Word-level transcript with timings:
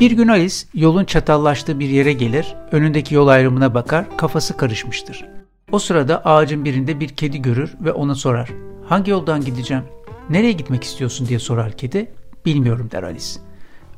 Bir 0.00 0.10
gün 0.10 0.28
Alice 0.28 0.56
yolun 0.74 1.04
çatallaştığı 1.04 1.80
bir 1.80 1.88
yere 1.88 2.12
gelir, 2.12 2.56
önündeki 2.72 3.14
yol 3.14 3.28
ayrımına 3.28 3.74
bakar, 3.74 4.16
kafası 4.16 4.56
karışmıştır. 4.56 5.24
O 5.72 5.78
sırada 5.78 6.24
ağacın 6.24 6.64
birinde 6.64 7.00
bir 7.00 7.08
kedi 7.08 7.42
görür 7.42 7.74
ve 7.80 7.92
ona 7.92 8.14
sorar. 8.14 8.50
Hangi 8.88 9.10
yoldan 9.10 9.44
gideceğim? 9.44 9.84
Nereye 10.30 10.52
gitmek 10.52 10.84
istiyorsun 10.84 11.28
diye 11.28 11.38
sorar 11.38 11.72
kedi. 11.72 12.12
Bilmiyorum 12.46 12.88
der 12.92 13.02
Alice. 13.02 13.26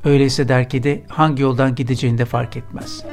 Öyleyse 0.05 0.47
der 0.47 0.69
kedi 0.69 1.03
hangi 1.07 1.43
yoldan 1.43 1.75
gideceğini 1.75 2.17
de 2.17 2.25
fark 2.25 2.57
etmez. 2.57 3.03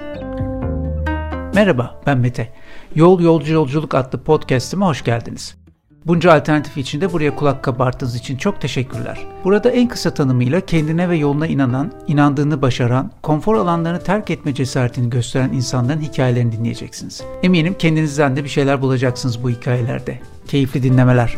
Merhaba 1.55 2.03
ben 2.07 2.19
Mete. 2.19 2.53
Yol 2.95 3.21
Yolcu 3.21 3.53
Yolculuk 3.53 3.95
adlı 3.95 4.25
podcast'ime 4.25 4.85
hoş 4.85 5.05
geldiniz. 5.05 5.64
Bunca 6.07 6.33
alternatif 6.33 6.77
içinde 6.77 7.13
buraya 7.13 7.37
kulak 7.37 7.63
kabarttığınız 7.63 8.17
için 8.17 8.37
çok 8.37 8.61
teşekkürler. 8.61 9.27
Burada 9.45 9.71
en 9.71 9.89
kısa 9.89 10.15
tanımıyla 10.15 10.61
kendine 10.61 11.09
ve 11.09 11.17
yoluna 11.17 11.47
inanan, 11.47 11.93
inandığını 12.07 12.63
başaran, 12.63 13.11
konfor 13.23 13.55
alanlarını 13.55 14.01
terk 14.01 14.31
etme 14.31 14.55
cesaretini 14.55 15.11
gösteren 15.11 15.53
insanların 15.53 16.01
hikayelerini 16.01 16.53
dinleyeceksiniz. 16.53 17.23
Eminim 17.43 17.75
kendinizden 17.79 18.37
de 18.37 18.45
bir 18.45 18.49
şeyler 18.49 18.83
bulacaksınız 18.83 19.43
bu 19.43 19.51
hikayelerde. 19.51 20.19
Keyifli 20.49 20.83
dinlemeler. 20.83 21.37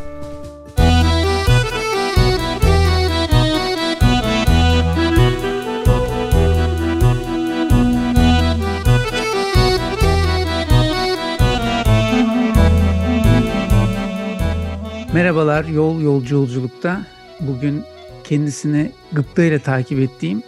Merhabalar, 15.16 15.64
Yol 15.64 16.00
Yolcu 16.00 16.34
Yolculuk'ta 16.34 17.06
bugün 17.40 17.82
kendisini 18.24 18.92
gıptayla 19.12 19.58
takip 19.58 19.98
ettiğim 19.98 20.42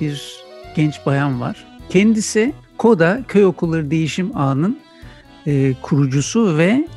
bir 0.00 0.42
genç 0.76 0.94
bayan 1.06 1.40
var. 1.40 1.66
Kendisi 1.88 2.52
KODA 2.78 3.22
Köy 3.28 3.44
Okulları 3.44 3.90
Değişim 3.90 4.36
Ağı'nın 4.36 4.78
e, 5.46 5.74
kurucusu 5.82 6.58
ve 6.58 6.88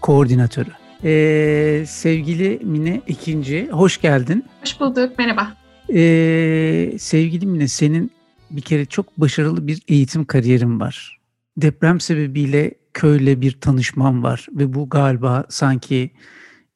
koordinatörü. 0.00 0.70
E, 1.04 1.84
sevgili 1.86 2.60
Mine 2.64 3.00
ikinci, 3.06 3.68
hoş 3.70 4.00
geldin. 4.00 4.44
Hoş 4.60 4.80
bulduk, 4.80 5.18
merhaba. 5.18 5.52
E, 5.94 6.98
sevgili 6.98 7.46
Mine, 7.46 7.68
senin 7.68 8.10
bir 8.50 8.62
kere 8.62 8.84
çok 8.84 9.20
başarılı 9.20 9.66
bir 9.66 9.82
eğitim 9.88 10.24
kariyerin 10.24 10.80
var. 10.80 11.19
Deprem 11.56 12.00
sebebiyle 12.00 12.74
köyle 12.94 13.40
bir 13.40 13.60
tanışmam 13.60 14.22
var 14.22 14.46
ve 14.52 14.74
bu 14.74 14.88
galiba 14.88 15.44
sanki 15.48 16.10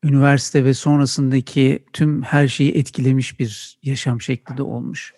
üniversite 0.04 0.64
ve 0.64 0.74
sonrasındaki 0.74 1.84
tüm 1.92 2.22
her 2.22 2.48
şeyi 2.48 2.72
etkilemiş 2.72 3.40
bir 3.40 3.78
yaşam 3.82 4.20
şekli 4.20 4.56
de 4.56 4.62
olmuş. 4.62 5.14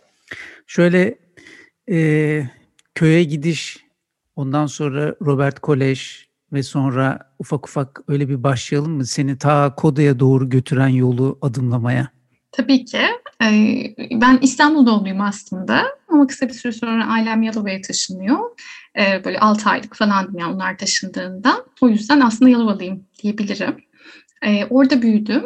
Şöyle 0.67 1.19
e, 1.91 2.51
köye 2.95 3.25
gidiş, 3.25 3.85
ondan 4.37 4.67
sonra 4.67 5.15
Robert 5.23 5.61
Kolej 5.61 6.27
ve 6.53 6.63
sonra 6.63 7.35
ufak 7.39 7.69
ufak 7.69 8.01
öyle 8.09 8.29
bir 8.29 8.43
başlayalım 8.43 8.93
mı? 8.93 9.07
Seni 9.07 9.39
ta 9.39 9.75
Koda'ya 9.75 10.21
doğru 10.21 10.51
götüren 10.51 10.89
yolu 10.89 11.39
adımlamaya. 11.43 12.09
Tabii 12.53 12.85
ki. 12.85 13.01
Ben 14.11 14.39
İstanbul 14.43 14.87
doğumluyum 14.87 15.21
aslında 15.21 15.83
ama 16.09 16.27
kısa 16.27 16.49
bir 16.49 16.53
süre 16.53 16.73
sonra 16.73 17.07
ailem 17.07 17.43
Yalova'ya 17.43 17.81
taşınıyor. 17.81 18.39
Böyle 18.97 19.39
6 19.39 19.71
aylık 19.71 19.97
falandım 19.97 20.39
yani 20.39 20.55
onlar 20.55 20.79
taşındığında. 20.79 21.65
O 21.81 21.89
yüzden 21.89 22.21
aslında 22.21 22.51
Yalovalıyım 22.51 23.05
diyebilirim. 23.23 23.77
Orada 24.71 25.03
büyüdüm. 25.03 25.45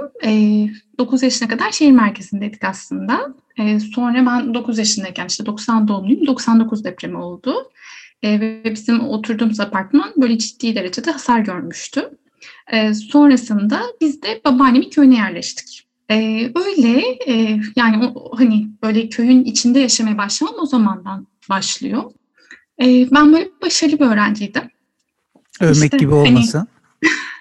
9 0.98 1.22
yaşına 1.22 1.48
kadar 1.48 1.70
şehir 1.70 1.92
merkezindeydik 1.92 2.64
aslında. 2.64 3.34
Sonra 3.94 4.26
ben 4.26 4.54
9 4.54 4.78
yaşındayken 4.78 5.26
işte 5.26 5.46
90 5.46 5.88
doğumluyum. 5.88 6.26
99 6.26 6.84
depremi 6.84 7.16
oldu. 7.16 7.70
Ve 8.24 8.62
bizim 8.64 9.00
oturduğumuz 9.00 9.60
apartman 9.60 10.12
böyle 10.16 10.38
ciddi 10.38 10.74
derecede 10.74 11.10
hasar 11.10 11.40
görmüştü. 11.40 12.10
Sonrasında 13.10 13.82
biz 14.00 14.22
de 14.22 14.40
babaannemin 14.44 14.90
köyüne 14.90 15.16
yerleştik. 15.16 15.89
Ee, 16.10 16.52
öyle 16.54 17.00
e, 17.26 17.60
yani 17.76 18.06
o, 18.06 18.38
hani 18.38 18.68
böyle 18.82 19.08
köyün 19.08 19.44
içinde 19.44 19.80
yaşamaya 19.80 20.18
başlamam 20.18 20.54
o 20.60 20.66
zamandan 20.66 21.26
başlıyor. 21.50 22.02
Ee, 22.82 23.08
ben 23.10 23.32
böyle 23.32 23.48
başarılı 23.62 24.00
bir 24.00 24.04
öğrenciydim. 24.04 24.62
Övmek 25.60 25.76
işte, 25.76 25.96
gibi 25.96 26.10
hani 26.10 26.28
olmasın. 26.28 26.68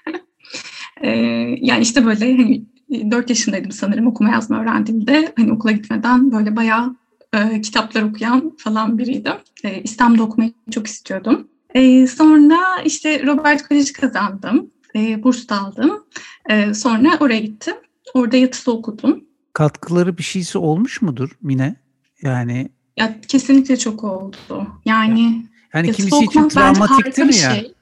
Hani, 0.05 0.21
e, 1.01 1.09
yani 1.61 1.81
işte 1.81 2.05
böyle 2.05 2.37
hani 2.37 2.65
4 3.11 3.29
yaşındaydım 3.29 3.71
sanırım 3.71 4.07
okuma 4.07 4.29
yazma 4.29 4.61
öğrendiğimde. 4.61 5.33
Hani 5.37 5.51
okula 5.51 5.71
gitmeden 5.71 6.31
böyle 6.31 6.55
bayağı 6.55 6.95
e, 7.33 7.61
kitaplar 7.61 8.01
okuyan 8.01 8.57
falan 8.57 8.97
biriydim. 8.97 9.33
E, 9.63 9.81
İstanbul'da 9.81 10.23
okumayı 10.23 10.53
çok 10.71 10.87
istiyordum. 10.87 11.47
E, 11.73 12.07
sonra 12.07 12.57
işte 12.85 13.25
Robert 13.25 13.67
Koleji 13.67 13.93
kazandım. 13.93 14.71
E, 14.95 15.23
burs 15.23 15.49
da 15.49 15.61
aldım. 15.61 16.03
E, 16.49 16.73
sonra 16.73 17.17
oraya 17.19 17.39
gittim. 17.39 17.75
Orada 18.13 18.37
yatılı 18.37 18.73
okudum. 18.73 19.23
Katkıları 19.53 20.17
bir 20.17 20.23
şeysi 20.23 20.57
olmuş 20.57 21.01
mudur 21.01 21.29
Mine? 21.41 21.75
Yani 22.21 22.69
ya 22.97 23.15
kesinlikle 23.27 23.77
çok 23.77 24.03
oldu. 24.03 24.67
Yani 24.85 25.45
yani 25.73 25.91
kimisi 25.91 26.25
için 26.25 26.49
travmatiktir 26.49 27.25
ya. 27.25 27.31
Şey. 27.31 27.73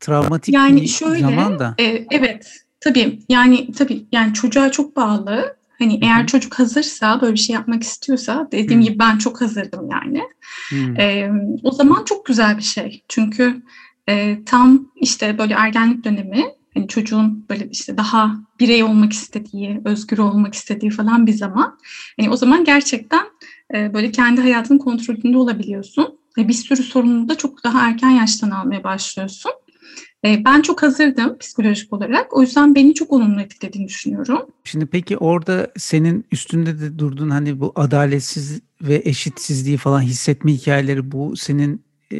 Travmatik 0.00 0.54
yani 0.54 0.82
bir 0.82 0.86
şöyle, 0.86 1.20
zaman 1.20 1.58
da. 1.58 1.74
E, 1.78 2.06
evet. 2.10 2.52
Tabii 2.80 3.18
yani 3.28 3.72
tabii 3.72 4.06
yani 4.12 4.34
çocuğa 4.34 4.70
çok 4.70 4.96
bağlı. 4.96 5.56
Hani 5.78 5.92
Hı-hı. 5.92 6.04
eğer 6.04 6.26
çocuk 6.26 6.58
hazırsa 6.58 7.20
böyle 7.20 7.32
bir 7.32 7.38
şey 7.38 7.54
yapmak 7.54 7.82
istiyorsa 7.82 8.48
dediğim 8.52 8.80
Hı-hı. 8.80 8.88
gibi 8.88 8.98
ben 8.98 9.18
çok 9.18 9.40
hazırdım 9.40 9.88
yani. 9.90 10.22
E, 10.98 11.30
o 11.62 11.70
zaman 11.70 12.04
çok 12.04 12.26
güzel 12.26 12.56
bir 12.56 12.62
şey. 12.62 13.04
Çünkü 13.08 13.62
e, 14.08 14.44
tam 14.44 14.88
işte 14.96 15.38
böyle 15.38 15.54
ergenlik 15.54 16.04
dönemi 16.04 16.44
hani 16.76 16.88
çocuğun 16.88 17.46
böyle 17.50 17.68
işte 17.70 17.96
daha 17.96 18.36
birey 18.60 18.82
olmak 18.82 19.12
istediği, 19.12 19.80
özgür 19.84 20.18
olmak 20.18 20.54
istediği 20.54 20.90
falan 20.90 21.26
bir 21.26 21.32
zaman. 21.32 21.78
Yani 22.18 22.30
o 22.30 22.36
zaman 22.36 22.64
gerçekten 22.64 23.24
e, 23.74 23.94
böyle 23.94 24.10
kendi 24.10 24.40
hayatının 24.40 24.78
kontrolünde 24.78 25.38
olabiliyorsun 25.38 26.18
ve 26.38 26.48
bir 26.48 26.52
sürü 26.52 26.82
sorumluluğu 26.82 27.28
da 27.28 27.38
çok 27.38 27.64
daha 27.64 27.88
erken 27.88 28.10
yaştan 28.10 28.50
almaya 28.50 28.84
başlıyorsun. 28.84 29.52
E, 30.24 30.44
ben 30.44 30.62
çok 30.62 30.82
hazırdım 30.82 31.38
psikolojik 31.38 31.92
olarak. 31.92 32.36
O 32.36 32.42
yüzden 32.42 32.74
beni 32.74 32.94
çok 32.94 33.12
olumlu 33.12 33.40
etkilediğini 33.40 33.88
düşünüyorum. 33.88 34.46
Şimdi 34.64 34.86
peki 34.86 35.16
orada 35.16 35.72
senin 35.76 36.24
üstünde 36.32 36.80
de 36.80 36.98
durdun 36.98 37.30
hani 37.30 37.60
bu 37.60 37.72
adaletsiz 37.74 38.60
ve 38.82 39.02
eşitsizliği 39.04 39.76
falan 39.76 40.00
hissetme 40.00 40.52
hikayeleri 40.52 41.12
bu 41.12 41.36
senin 41.36 41.84
e, 42.12 42.18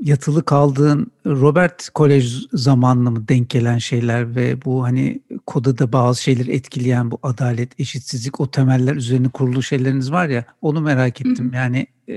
yatılı 0.00 0.44
kaldığın 0.44 1.10
Robert 1.26 1.88
Kolej 1.88 2.46
zamanına 2.52 3.10
mı 3.10 3.28
denk 3.28 3.50
gelen 3.50 3.78
şeyler 3.78 4.36
ve 4.36 4.64
bu 4.64 4.84
hani 4.84 5.20
kodada 5.46 5.92
bazı 5.92 6.22
şeyleri 6.22 6.52
etkileyen 6.52 7.10
bu 7.10 7.18
adalet, 7.22 7.80
eşitsizlik 7.80 8.40
o 8.40 8.50
temeller 8.50 8.96
üzerine 8.96 9.28
kurulu 9.28 9.62
şeyleriniz 9.62 10.12
var 10.12 10.28
ya 10.28 10.44
onu 10.62 10.80
merak 10.80 11.20
ettim. 11.20 11.52
Yani 11.54 11.86
e, 12.08 12.14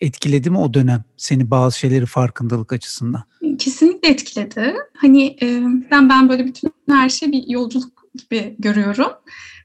etkiledi 0.00 0.50
mi 0.50 0.58
o 0.58 0.74
dönem 0.74 1.04
seni 1.16 1.50
bazı 1.50 1.78
şeyleri 1.78 2.06
farkındalık 2.06 2.72
açısından? 2.72 3.22
Kesinlikle 3.58 4.08
etkiledi. 4.08 4.74
Hani 4.96 5.36
e, 5.42 5.62
ben 5.90 6.08
ben 6.08 6.28
böyle 6.28 6.46
bütün 6.46 6.72
her 6.90 7.08
şey 7.08 7.32
bir 7.32 7.48
yolculuk 7.48 8.00
gibi 8.18 8.56
görüyorum 8.58 9.12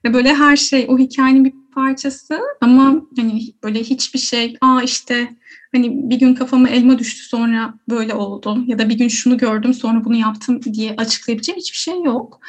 ve 0.05 0.13
böyle 0.13 0.33
her 0.33 0.55
şey 0.55 0.85
o 0.89 0.97
hikayenin 0.97 1.45
bir 1.45 1.53
parçası 1.75 2.39
ama 2.61 3.01
hani 3.17 3.53
böyle 3.63 3.79
hiçbir 3.79 4.19
şey 4.19 4.55
aa 4.61 4.81
işte 4.81 5.35
hani 5.75 6.09
bir 6.09 6.19
gün 6.19 6.35
kafama 6.35 6.69
elma 6.69 6.99
düştü 6.99 7.23
sonra 7.23 7.73
böyle 7.89 8.13
oldu 8.13 8.63
ya 8.67 8.79
da 8.79 8.89
bir 8.89 8.97
gün 8.97 9.07
şunu 9.07 9.37
gördüm 9.37 9.73
sonra 9.73 10.05
bunu 10.05 10.15
yaptım 10.15 10.63
diye 10.63 10.93
açıklayabileceğim 10.97 11.59
hiçbir 11.59 11.77
şey 11.77 12.03
yok. 12.03 12.39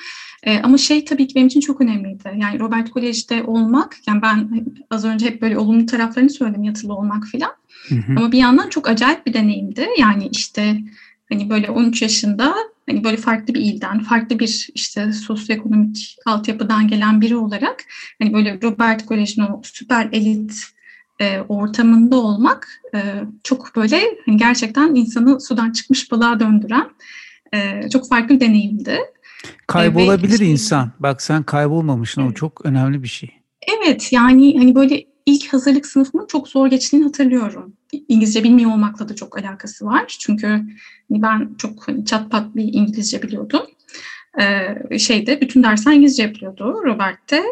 Ee, 0.42 0.59
ama 0.59 0.78
şey 0.78 1.04
tabii 1.04 1.28
ki 1.28 1.34
benim 1.34 1.47
için 1.47 1.60
çok 1.60 1.81
önemliydi. 1.81 2.22
Yani 2.37 2.59
Robert 2.59 2.91
Kolej'de 2.91 3.42
olmak, 3.42 3.97
yani 4.06 4.22
ben 4.22 4.64
az 4.90 5.05
önce 5.05 5.26
hep 5.26 5.43
böyle 5.43 5.58
olumlu 5.58 5.87
taraflarını 5.87 6.31
söyledim 6.31 6.62
yatılı 6.62 6.94
olmak 6.94 7.26
filan. 7.26 7.52
Ama 8.17 8.32
bir 8.32 8.38
yandan 8.38 8.69
çok 8.69 8.88
acayip 8.88 9.26
bir 9.26 9.32
deneyimdi. 9.32 9.88
Yani 9.99 10.29
işte 10.32 10.79
hani 11.29 11.50
böyle 11.50 11.70
13 11.70 12.02
yaşında 12.02 12.55
hani 12.88 13.05
böyle 13.05 13.17
farklı 13.17 13.55
bir 13.55 13.61
ilden, 13.61 14.00
farklı 14.00 14.38
bir 14.38 14.69
işte 14.75 15.12
sosyoekonomik 15.12 16.17
altyapıdan 16.26 16.88
gelen 16.88 17.20
biri 17.20 17.37
olarak 17.37 17.84
hani 18.22 18.32
böyle 18.32 18.58
Robert 18.62 19.06
Kolej'in 19.06 19.43
o 19.43 19.61
süper 19.64 20.08
elit 20.12 20.75
e, 21.21 21.41
ortamında 21.49 22.17
olmak 22.17 22.69
e, 22.95 23.01
çok 23.45 23.77
böyle 23.77 24.03
hani 24.27 24.37
gerçekten 24.37 24.95
insanı 24.95 25.41
sudan 25.41 25.73
çıkmış 25.73 26.13
balığa 26.13 26.41
döndüren 26.41 26.91
e, 27.55 27.89
çok 27.89 28.09
farklı 28.09 28.35
bir 28.35 28.41
deneyimdi. 28.41 28.99
Kaybolabilir 29.67 30.41
e, 30.41 30.45
insan. 30.45 30.93
Bak 31.01 31.23
sen 31.23 31.43
kaybolmamışsın 31.43 32.23
evet. 32.23 32.31
o 32.31 32.35
çok 32.35 32.67
önemli 32.67 33.03
bir 33.03 33.09
şey. 33.09 33.31
Evet 33.81 34.13
yani 34.13 34.59
hani 34.59 34.75
böyle 34.75 35.05
ilk 35.27 35.53
hazırlık 35.53 35.87
sınıfımın 35.87 36.27
çok 36.27 36.49
zor 36.49 36.67
geçtiğini 36.67 37.05
hatırlıyorum. 37.05 37.77
İngilizce 38.09 38.45
bilmiyor 38.45 38.71
olmakla 38.71 39.09
da 39.09 39.15
çok 39.15 39.39
alakası 39.39 39.87
var. 39.87 40.05
Çünkü 40.21 40.47
hani 41.09 41.23
ben 41.23 41.51
çok 41.59 41.89
hani 41.89 42.05
çat 42.05 42.31
pat 42.31 42.57
bir 42.57 42.73
İngilizce 42.73 43.23
biliyordum. 43.23 43.63
Ee, 44.41 44.99
şeyde 44.99 45.41
bütün 45.41 45.63
dersler 45.63 45.93
İngilizce 45.93 46.23
yapılıyordu 46.23 46.83
Robert'te. 46.85 47.43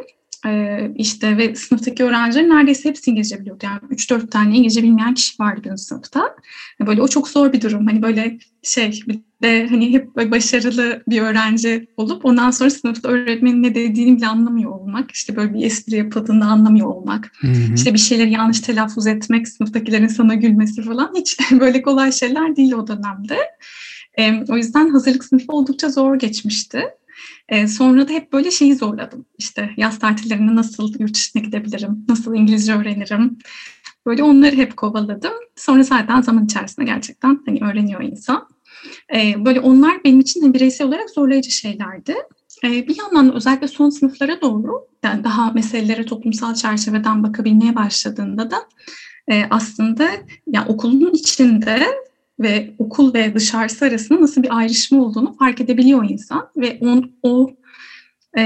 Ee, 0.46 0.90
işte 0.96 1.36
ve 1.36 1.54
sınıftaki 1.54 2.04
öğrenciler 2.04 2.48
neredeyse 2.48 2.88
hepsi 2.88 3.10
İngilizce 3.10 3.40
biliyordu. 3.40 3.64
Yani 3.64 3.80
3-4 3.90 4.30
tane 4.30 4.56
İngilizce 4.56 4.82
bilmeyen 4.82 5.14
kişi 5.14 5.42
vardı 5.42 5.60
benim 5.64 5.78
sınıfta. 5.78 6.36
Böyle 6.86 7.02
o 7.02 7.08
çok 7.08 7.28
zor 7.28 7.52
bir 7.52 7.60
durum. 7.60 7.86
Hani 7.86 8.02
böyle 8.02 8.38
şey 8.62 9.00
bir 9.08 9.20
de 9.42 9.66
hani 9.66 9.92
hep 9.92 10.16
başarılı 10.16 11.02
bir 11.08 11.20
öğrenci 11.20 11.88
olup 11.96 12.24
ondan 12.24 12.50
sonra 12.50 12.70
sınıfta 12.70 13.08
öğretmenin 13.08 13.62
ne 13.62 13.74
dediğini 13.74 14.16
bile 14.16 14.26
anlamıyor 14.26 14.70
olmak. 14.70 15.10
işte 15.10 15.36
böyle 15.36 15.54
bir 15.54 15.64
espri 15.64 15.96
yapıldığında 15.96 16.44
anlamıyor 16.44 16.86
olmak. 16.86 17.32
Hı 17.40 17.46
hı. 17.46 17.74
İşte 17.74 17.94
bir 17.94 17.98
şeyleri 17.98 18.30
yanlış 18.30 18.60
telaffuz 18.60 19.06
etmek, 19.06 19.48
sınıftakilerin 19.48 20.08
sana 20.08 20.34
gülmesi 20.34 20.82
falan 20.82 21.12
hiç 21.16 21.38
böyle 21.60 21.82
kolay 21.82 22.12
şeyler 22.12 22.56
değil 22.56 22.72
o 22.72 22.86
dönemde. 22.86 23.36
E, 24.18 24.44
o 24.48 24.56
yüzden 24.56 24.88
hazırlık 24.88 25.24
sınıfı 25.24 25.52
oldukça 25.52 25.88
zor 25.88 26.18
geçmişti. 26.18 26.82
E, 27.48 27.68
sonra 27.68 28.08
da 28.08 28.12
hep 28.12 28.32
böyle 28.32 28.50
şeyi 28.50 28.74
zorladım. 28.74 29.26
İşte 29.38 29.70
yaz 29.76 29.98
tatillerinde 29.98 30.54
nasıl 30.54 30.94
yurt 30.98 31.14
dışına 31.14 31.42
gidebilirim, 31.42 32.04
nasıl 32.08 32.34
İngilizce 32.34 32.74
öğrenirim. 32.74 33.38
Böyle 34.06 34.22
onları 34.22 34.56
hep 34.56 34.76
kovaladım. 34.76 35.32
Sonra 35.56 35.82
zaten 35.82 36.20
zaman 36.20 36.44
içerisinde 36.44 36.86
gerçekten 36.86 37.40
hani 37.46 37.60
öğreniyor 37.64 38.02
insan. 38.02 38.48
E, 39.16 39.44
böyle 39.44 39.60
onlar 39.60 40.04
benim 40.04 40.20
için 40.20 40.42
de 40.42 40.54
bireysel 40.54 40.86
olarak 40.86 41.10
zorlayıcı 41.10 41.50
şeylerdi. 41.50 42.14
E, 42.64 42.88
bir 42.88 42.96
yandan 42.98 43.28
da 43.28 43.34
özellikle 43.34 43.68
son 43.68 43.90
sınıflara 43.90 44.40
doğru 44.40 44.88
yani 45.04 45.24
daha 45.24 45.50
meselelere 45.50 46.06
toplumsal 46.06 46.54
çerçeveden 46.54 47.22
bakabilmeye 47.22 47.74
başladığında 47.76 48.50
da 48.50 48.56
e, 49.28 49.44
aslında 49.50 50.10
yani 50.46 50.68
okulun 50.68 51.12
içinde 51.12 51.86
ve 52.40 52.74
okul 52.78 53.14
ve 53.14 53.34
dışarısı 53.34 53.84
arasında 53.84 54.20
nasıl 54.20 54.42
bir 54.42 54.58
ayrışma 54.58 55.04
olduğunu 55.04 55.36
fark 55.38 55.60
edebiliyor 55.60 56.10
insan 56.10 56.48
ve 56.56 56.78
on, 56.80 57.12
o 57.22 57.50
e, 58.38 58.42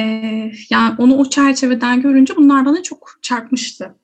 yani 0.71 0.95
onu 0.99 1.17
o 1.17 1.31
çerçeveden 1.31 2.03
görünce 2.03 2.37
bunlar 2.37 2.67
bana 2.67 2.83
çok 2.83 3.19
çarpmıştı. 3.23 3.95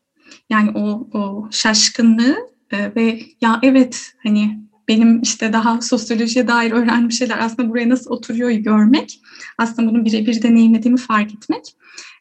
Yani 0.50 0.70
o, 0.70 1.08
o 1.18 1.48
şaşkınlığı 1.50 2.36
e, 2.72 2.94
ve 2.96 3.20
ya 3.40 3.60
evet 3.62 4.12
hani 4.22 4.64
benim 4.88 5.22
işte 5.22 5.52
daha 5.52 5.80
sosyolojiye 5.80 6.48
dair 6.48 6.72
öğrendiğim 6.72 7.12
şeyler 7.12 7.38
aslında 7.38 7.68
buraya 7.68 7.88
nasıl 7.88 8.10
oturuyor 8.10 8.50
görmek, 8.50 9.20
aslında 9.58 9.90
bunu 9.90 10.04
birebir 10.04 10.42
deneyimlediğimi 10.42 10.98
fark 11.00 11.34
etmek 11.34 11.64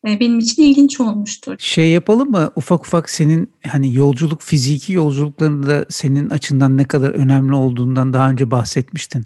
benim 0.06 0.40
için 0.40 0.64
ilginç 0.64 1.00
olmuştur. 1.00 1.56
Şey 1.60 1.92
yapalım 1.92 2.32
mı 2.32 2.52
ufak 2.56 2.86
ufak 2.86 3.10
senin 3.10 3.54
hani 3.68 3.96
yolculuk 3.96 4.42
fiziki 4.42 4.94
yolculuklarında 4.94 5.86
senin 5.90 6.30
açından 6.30 6.78
ne 6.78 6.86
kadar 6.86 7.10
önemli 7.10 7.56
olduğundan 7.56 8.14
daha 8.14 8.30
önce 8.30 8.52
bahsetmiştin. 8.52 9.24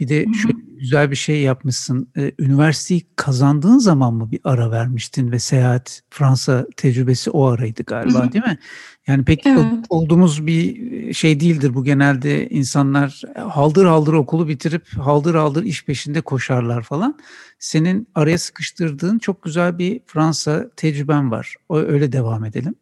Bir 0.00 0.08
de 0.08 0.24
şöyle 0.42 0.58
güzel 0.78 1.10
bir 1.10 1.16
şey 1.16 1.40
yapmışsın. 1.40 2.08
Ee, 2.16 2.32
üniversiteyi 2.38 3.06
kazandığın 3.16 3.78
zaman 3.78 4.14
mı 4.14 4.30
bir 4.30 4.40
ara 4.44 4.70
vermiştin 4.70 5.32
ve 5.32 5.38
seyahat 5.38 6.02
Fransa 6.10 6.66
tecrübesi 6.76 7.30
o 7.30 7.46
araydı 7.46 7.82
galiba 7.82 8.18
Hı-hı. 8.18 8.32
değil 8.32 8.44
mi? 8.44 8.58
Yani 9.06 9.24
pek 9.24 9.46
evet. 9.46 9.64
olduğumuz 9.88 10.46
bir 10.46 10.85
şey 11.12 11.40
değildir 11.40 11.74
bu 11.74 11.84
genelde 11.84 12.48
insanlar 12.48 13.22
haldır 13.36 13.86
haldır 13.86 14.12
okulu 14.12 14.48
bitirip 14.48 14.86
haldır 14.98 15.34
haldır 15.34 15.64
iş 15.64 15.84
peşinde 15.84 16.20
koşarlar 16.20 16.82
falan. 16.82 17.18
Senin 17.58 18.08
araya 18.14 18.38
sıkıştırdığın 18.38 19.18
çok 19.18 19.42
güzel 19.42 19.78
bir 19.78 20.00
Fransa 20.06 20.70
tecrüben 20.76 21.30
var. 21.30 21.56
Öyle 21.70 22.12
devam 22.12 22.44
edelim. 22.44 22.74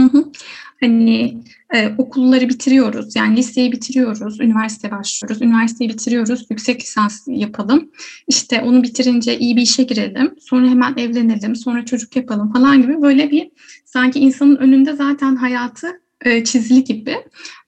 Hı 0.00 0.06
hı. 0.06 0.24
Hani 0.80 1.42
e, 1.74 1.94
okulları 1.98 2.48
bitiriyoruz, 2.48 3.16
yani 3.16 3.36
liseyi 3.36 3.72
bitiriyoruz, 3.72 4.40
üniversite 4.40 4.90
başlıyoruz, 4.90 5.42
üniversiteyi 5.42 5.90
bitiriyoruz, 5.90 6.46
yüksek 6.50 6.80
lisans 6.80 7.22
yapalım. 7.26 7.90
İşte 8.28 8.60
onu 8.60 8.82
bitirince 8.82 9.38
iyi 9.38 9.56
bir 9.56 9.62
işe 9.62 9.82
girelim, 9.82 10.34
sonra 10.40 10.68
hemen 10.68 10.94
evlenelim, 10.96 11.56
sonra 11.56 11.84
çocuk 11.84 12.16
yapalım 12.16 12.52
falan 12.52 12.82
gibi 12.82 13.02
böyle 13.02 13.30
bir 13.30 13.50
sanki 13.84 14.20
insanın 14.20 14.56
önünde 14.56 14.96
zaten 14.96 15.36
hayatı 15.36 16.02
e, 16.24 16.44
çizili 16.44 16.84
gibi 16.84 17.16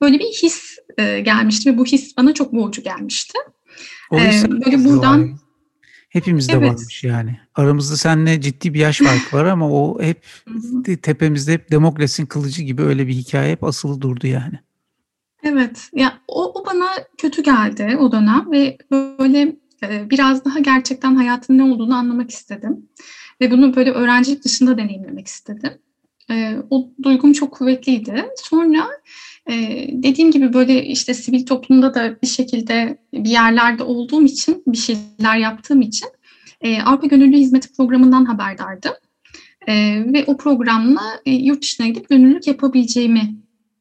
böyle 0.01 0.19
bir 0.19 0.25
his 0.25 0.79
e, 0.99 1.21
gelmişti 1.21 1.73
ve 1.73 1.79
bu 1.79 1.85
his 1.85 2.17
bana 2.17 2.35
çok 2.35 2.53
boğucu 2.53 2.83
gelmişti. 2.83 3.39
O 4.11 4.19
ee, 4.19 4.43
böyle 4.49 4.85
buradan 4.85 5.39
Hepimizde 6.15 6.53
evet. 6.53 6.71
varmış 6.71 7.05
yani. 7.05 7.41
Aramızda 7.55 7.97
seninle 7.97 8.41
ciddi 8.41 8.75
bir 8.75 8.79
yaş 8.79 8.99
farkı 8.99 9.37
var 9.37 9.45
ama 9.45 9.71
o 9.71 10.03
hep 10.03 10.27
tepemizde 11.03 11.53
hep 11.53 11.71
Demokras'in 11.71 12.27
kılıcı 12.27 12.63
gibi 12.63 12.83
öyle 12.83 13.07
bir 13.07 13.13
hikaye 13.13 13.53
hep 13.53 13.65
asılı 13.65 14.01
durdu 14.01 14.27
yani. 14.27 14.59
Evet. 15.43 15.91
Ya 15.95 16.19
o, 16.29 16.61
o 16.61 16.67
bana 16.67 16.89
kötü 17.19 17.43
geldi 17.43 17.97
o 18.01 18.13
dönem 18.13 18.53
ve 18.53 18.79
böyle 18.91 19.57
e, 19.83 20.11
biraz 20.11 20.45
daha 20.45 20.59
gerçekten 20.59 21.15
hayatın 21.15 21.59
ne 21.59 21.63
olduğunu 21.63 21.95
anlamak 21.95 22.31
istedim. 22.31 22.89
Ve 23.41 23.51
bunu 23.51 23.77
böyle 23.77 23.91
öğrencilik 23.91 24.45
dışında 24.45 24.79
deneyimlemek 24.79 25.27
istedim. 25.27 25.73
E, 26.31 26.57
o 26.71 26.91
duygum 27.03 27.33
çok 27.33 27.53
kuvvetliydi. 27.53 28.25
Sonra 28.37 28.87
e, 29.51 29.55
dediğim 29.93 30.31
gibi 30.31 30.53
böyle 30.53 30.85
işte 30.85 31.15
sivil 31.15 31.47
toplumda 31.47 31.95
da 31.95 32.23
bir 32.23 32.27
şekilde 32.27 32.99
bir 33.13 33.31
yerlerde 33.31 33.83
olduğum 33.83 34.25
için, 34.25 34.63
bir 34.67 34.79
şeyler 34.79 35.37
yaptığım 35.37 35.81
için 35.81 36.09
e, 36.61 36.83
Avrupa 36.83 37.07
Gönüllü 37.07 37.37
Hizmeti 37.37 37.73
Programı'ndan 37.73 38.25
haberdardım. 38.25 38.93
E, 39.67 40.05
ve 40.13 40.25
o 40.27 40.37
programla 40.37 41.21
e, 41.27 41.33
yurt 41.33 41.63
dışına 41.63 41.87
gidip 41.87 42.09
gönüllülük 42.09 42.47
yapabileceğimi 42.47 43.35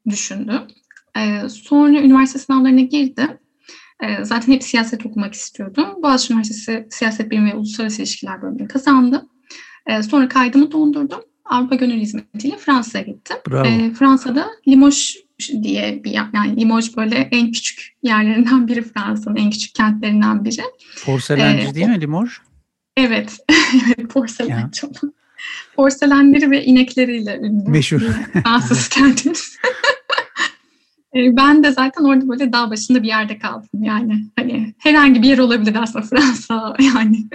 düşündüm. 0.10 0.62
E, 1.18 1.50
sonra 1.50 2.02
üniversite 2.02 2.40
sınavlarına 2.40 2.82
girdim. 2.82 3.30
E, 4.04 4.26
zaten 4.26 4.54
hep 4.54 4.64
siyaset 4.64 5.06
okumak 5.06 5.34
istiyordum. 5.34 5.88
Boğaziçi 6.04 6.34
Üniversitesi 6.34 6.88
Siyaset 6.90 7.32
Bilimi 7.32 7.52
ve 7.52 7.56
Uluslararası 7.56 8.02
İlişkiler 8.02 8.42
bölümünü 8.42 8.68
kazandım. 8.68 9.30
E, 9.88 10.04
sonra 10.04 10.28
kaydımı 10.28 10.72
dondurdum. 10.72 11.22
Avrupa 11.46 11.76
Gönül 11.76 12.00
Hizmeti 12.00 12.48
ile 12.48 12.58
Fransa'ya 12.58 13.04
gittim. 13.04 13.38
Bravo. 13.50 13.68
E, 13.68 13.94
Fransa'da 13.94 14.48
Limoges 14.68 15.16
diye 15.64 16.04
bir 16.04 16.12
yani 16.12 16.60
Limoges 16.62 16.98
böyle 16.98 17.16
en 17.16 17.52
küçük 17.52 17.96
yerlerinden 18.04 18.68
biri 18.68 18.82
Fransa'nın 18.82 19.36
en 19.36 19.50
küçük 19.50 19.76
kentlerinden 19.76 20.46
biri. 20.46 20.62
Porselenci 21.06 21.68
ee, 21.68 21.76
değil 21.76 21.88
mi 21.88 22.02
Limoges? 22.02 22.34
Evet. 22.98 23.38
evet 23.86 24.10
porselenci 24.10 24.86
olan. 24.86 25.14
Porselenleri 25.76 26.52
ve 26.52 26.66
inekleriyle 26.66 27.38
ünlü. 27.38 27.70
Meşhur. 27.70 28.02
Fransız 28.44 28.90
kenti. 28.90 29.32
ben 31.16 31.64
de 31.64 31.72
zaten 31.72 32.04
orada 32.04 32.30
böyle 32.30 32.54
dağ 32.54 32.70
başında 32.70 33.04
bir 33.04 33.08
yerde 33.08 33.40
kaldım 33.40 33.84
yani. 33.84 34.26
Hani 34.36 34.74
herhangi 34.78 35.22
bir 35.22 35.28
yer 35.28 35.38
olabilir 35.38 35.76
aslında 35.76 36.06
Fransa 36.06 36.76
yani. 36.80 37.28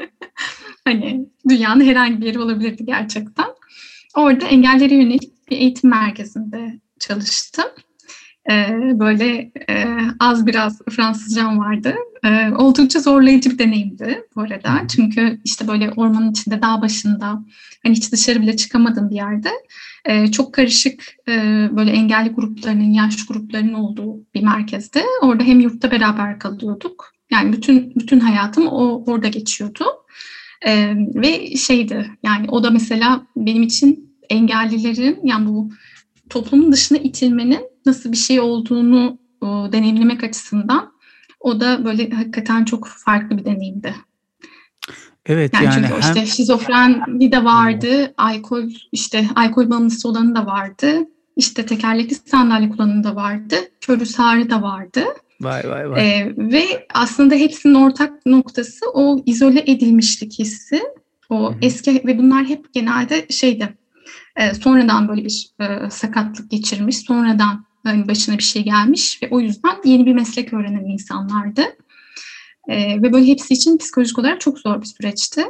hani 0.85 1.27
dünyanın 1.49 1.85
herhangi 1.85 2.21
bir 2.21 2.27
yeri 2.27 2.39
olabilirdi 2.39 2.85
gerçekten. 2.85 3.47
Orada 4.17 4.47
engellere 4.47 4.95
yönelik 4.95 5.51
bir 5.51 5.57
eğitim 5.57 5.91
merkezinde 5.91 6.81
çalıştım. 7.01 7.65
Ee, 8.51 8.69
böyle 8.95 9.53
e, 9.69 9.87
az 10.21 10.47
biraz 10.47 10.79
Fransızcam 10.91 11.59
vardı. 11.59 11.95
Ee, 12.25 12.51
oldukça 12.57 13.01
zorlayıcı 13.01 13.51
bir 13.51 13.59
deneyimdi 13.59 14.23
bu 14.37 14.41
arada. 14.41 14.87
Çünkü 14.97 15.41
işte 15.45 15.69
böyle 15.69 15.91
ormanın 15.91 16.31
içinde, 16.31 16.63
dağ 16.63 16.83
başında, 16.83 17.45
hani 17.83 17.95
hiç 17.95 18.13
dışarı 18.13 18.43
bile 18.43 18.57
çıkamadığım 18.57 19.11
bir 19.11 19.15
yerde 19.15 19.51
e, 20.05 20.31
çok 20.31 20.55
karışık 20.55 21.05
e, 21.29 21.33
böyle 21.77 21.91
engelli 21.91 22.29
gruplarının, 22.29 22.93
yaş 22.93 23.27
gruplarının 23.27 23.75
olduğu 23.75 24.25
bir 24.35 24.43
merkezde. 24.43 25.03
Orada 25.23 25.45
hem 25.45 25.61
yurtta 25.61 25.91
beraber 25.91 26.39
kalıyorduk. 26.39 27.13
Yani 27.31 27.53
bütün 27.53 27.95
bütün 27.97 28.21
hayatım 28.21 28.67
o 28.67 29.05
orada 29.07 29.29
geçiyordu. 29.29 29.85
E, 30.67 30.95
ve 30.97 31.57
şeydi 31.57 32.11
yani 32.23 32.47
o 32.51 32.65
da 32.65 32.71
mesela 32.71 33.27
benim 33.37 33.63
için 33.63 34.15
engellilerin 34.31 35.21
yani 35.25 35.47
bu 35.47 35.71
toplumun 36.31 36.73
dışına 36.73 36.99
itilmenin 36.99 37.61
nasıl 37.87 38.13
bir 38.13 38.17
şey 38.17 38.41
olduğunu 38.41 39.19
e, 39.43 39.47
deneyimlemek 39.47 40.25
açısından 40.25 40.93
o 41.41 41.61
da 41.61 41.85
böyle 41.85 42.11
hakikaten 42.11 42.65
çok 42.65 42.87
farklı 42.89 43.39
bir 43.39 43.45
deneyimdi. 43.45 43.95
Evet 45.27 45.55
yani, 45.55 45.65
yani 45.65 45.75
çünkü 45.75 45.89
hem... 45.89 46.01
işte 46.01 46.27
şizofreni 46.27 47.33
de 47.33 47.45
vardı, 47.45 48.15
alkol 48.17 48.65
işte 48.93 49.27
alkol 49.35 49.71
bağımlısı 49.71 50.09
olanı 50.09 50.35
da 50.35 50.47
vardı, 50.47 50.99
işte 51.37 51.67
tekerlekli 51.67 52.15
sandalye 52.15 52.69
kullananı 52.69 53.05
da 53.05 53.17
vardı, 53.17 53.57
körü 53.81 54.07
sağrı 54.07 54.51
da 54.51 54.63
vardı. 54.63 55.05
Vay 55.41 55.71
vay 55.71 55.91
vay. 55.91 56.09
Ee, 56.09 56.35
ve 56.37 56.87
aslında 56.95 57.35
hepsinin 57.35 57.75
ortak 57.75 58.27
noktası 58.27 58.87
o 58.95 59.23
izole 59.27 59.65
edilmişlik 59.67 60.39
hissi. 60.39 60.83
O 61.31 61.51
Hı-hı. 61.51 61.59
eski 61.63 62.03
ve 62.07 62.19
bunlar 62.19 62.45
hep 62.45 62.75
genelde 62.75 63.27
şeydi. 63.31 63.79
E, 64.37 64.55
sonradan 64.55 65.09
böyle 65.09 65.25
bir 65.25 65.51
e, 65.61 65.91
sakatlık 65.91 66.51
geçirmiş, 66.51 66.99
sonradan 66.99 67.65
hani 67.85 68.09
başına 68.09 68.39
bir 68.39 68.43
şey 68.43 68.65
gelmiş 68.65 69.23
ve 69.23 69.29
o 69.31 69.41
yüzden 69.41 69.77
yeni 69.85 70.07
bir 70.07 70.13
meslek 70.13 70.53
öğrenen 70.53 70.85
insanlardı. 70.85 71.63
E, 72.69 73.03
ve 73.03 73.13
böyle 73.13 73.27
hepsi 73.27 73.55
için 73.55 73.79
psikolojik 73.79 74.19
olarak 74.19 74.41
çok 74.41 74.59
zor 74.59 74.81
bir 74.81 74.87
süreçti. 74.87 75.45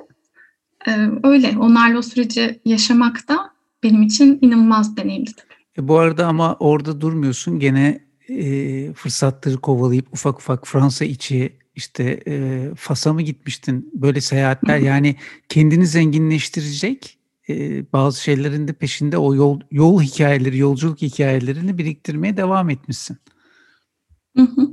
E, 0.87 0.91
öyle, 1.23 1.59
onlarla 1.59 1.99
o 1.99 2.03
süreci 2.03 2.61
yaşamak 2.65 3.29
da 3.29 3.51
benim 3.83 4.03
için 4.03 4.39
inanılmaz 4.43 4.97
deneyimdi. 4.97 5.31
E, 5.79 5.89
bu 5.89 5.99
arada 5.99 6.27
ama 6.27 6.57
orada 6.61 7.01
durmuyorsun. 7.01 7.61
Gene 7.61 8.08
e, 8.29 8.93
fırsatları 8.93 9.57
kovalayıp 9.57 10.13
ufak 10.13 10.39
ufak 10.39 10.67
Fransa 10.67 11.05
içi 11.05 11.53
işte 11.75 12.21
e, 12.27 12.63
Fas'a 12.77 13.13
mı 13.13 13.23
gitmiştin? 13.23 13.91
Böyle 13.95 14.21
seyahatler 14.21 14.79
yani 14.79 15.17
kendini 15.49 15.87
zenginleştirecek 15.87 17.19
e, 17.49 17.83
bazı 17.93 18.23
şeylerin 18.23 18.69
de 18.69 18.73
peşinde 18.73 19.19
o 19.19 19.35
yol 19.35 19.61
yol 19.71 20.03
hikayeleri, 20.03 20.59
yolculuk 20.59 21.03
hikayelerini 21.03 21.79
biriktirmeye 21.79 22.37
devam 22.37 22.71
etmişsin. 22.71 23.17
Hı 24.37 24.43
hı. 24.43 24.69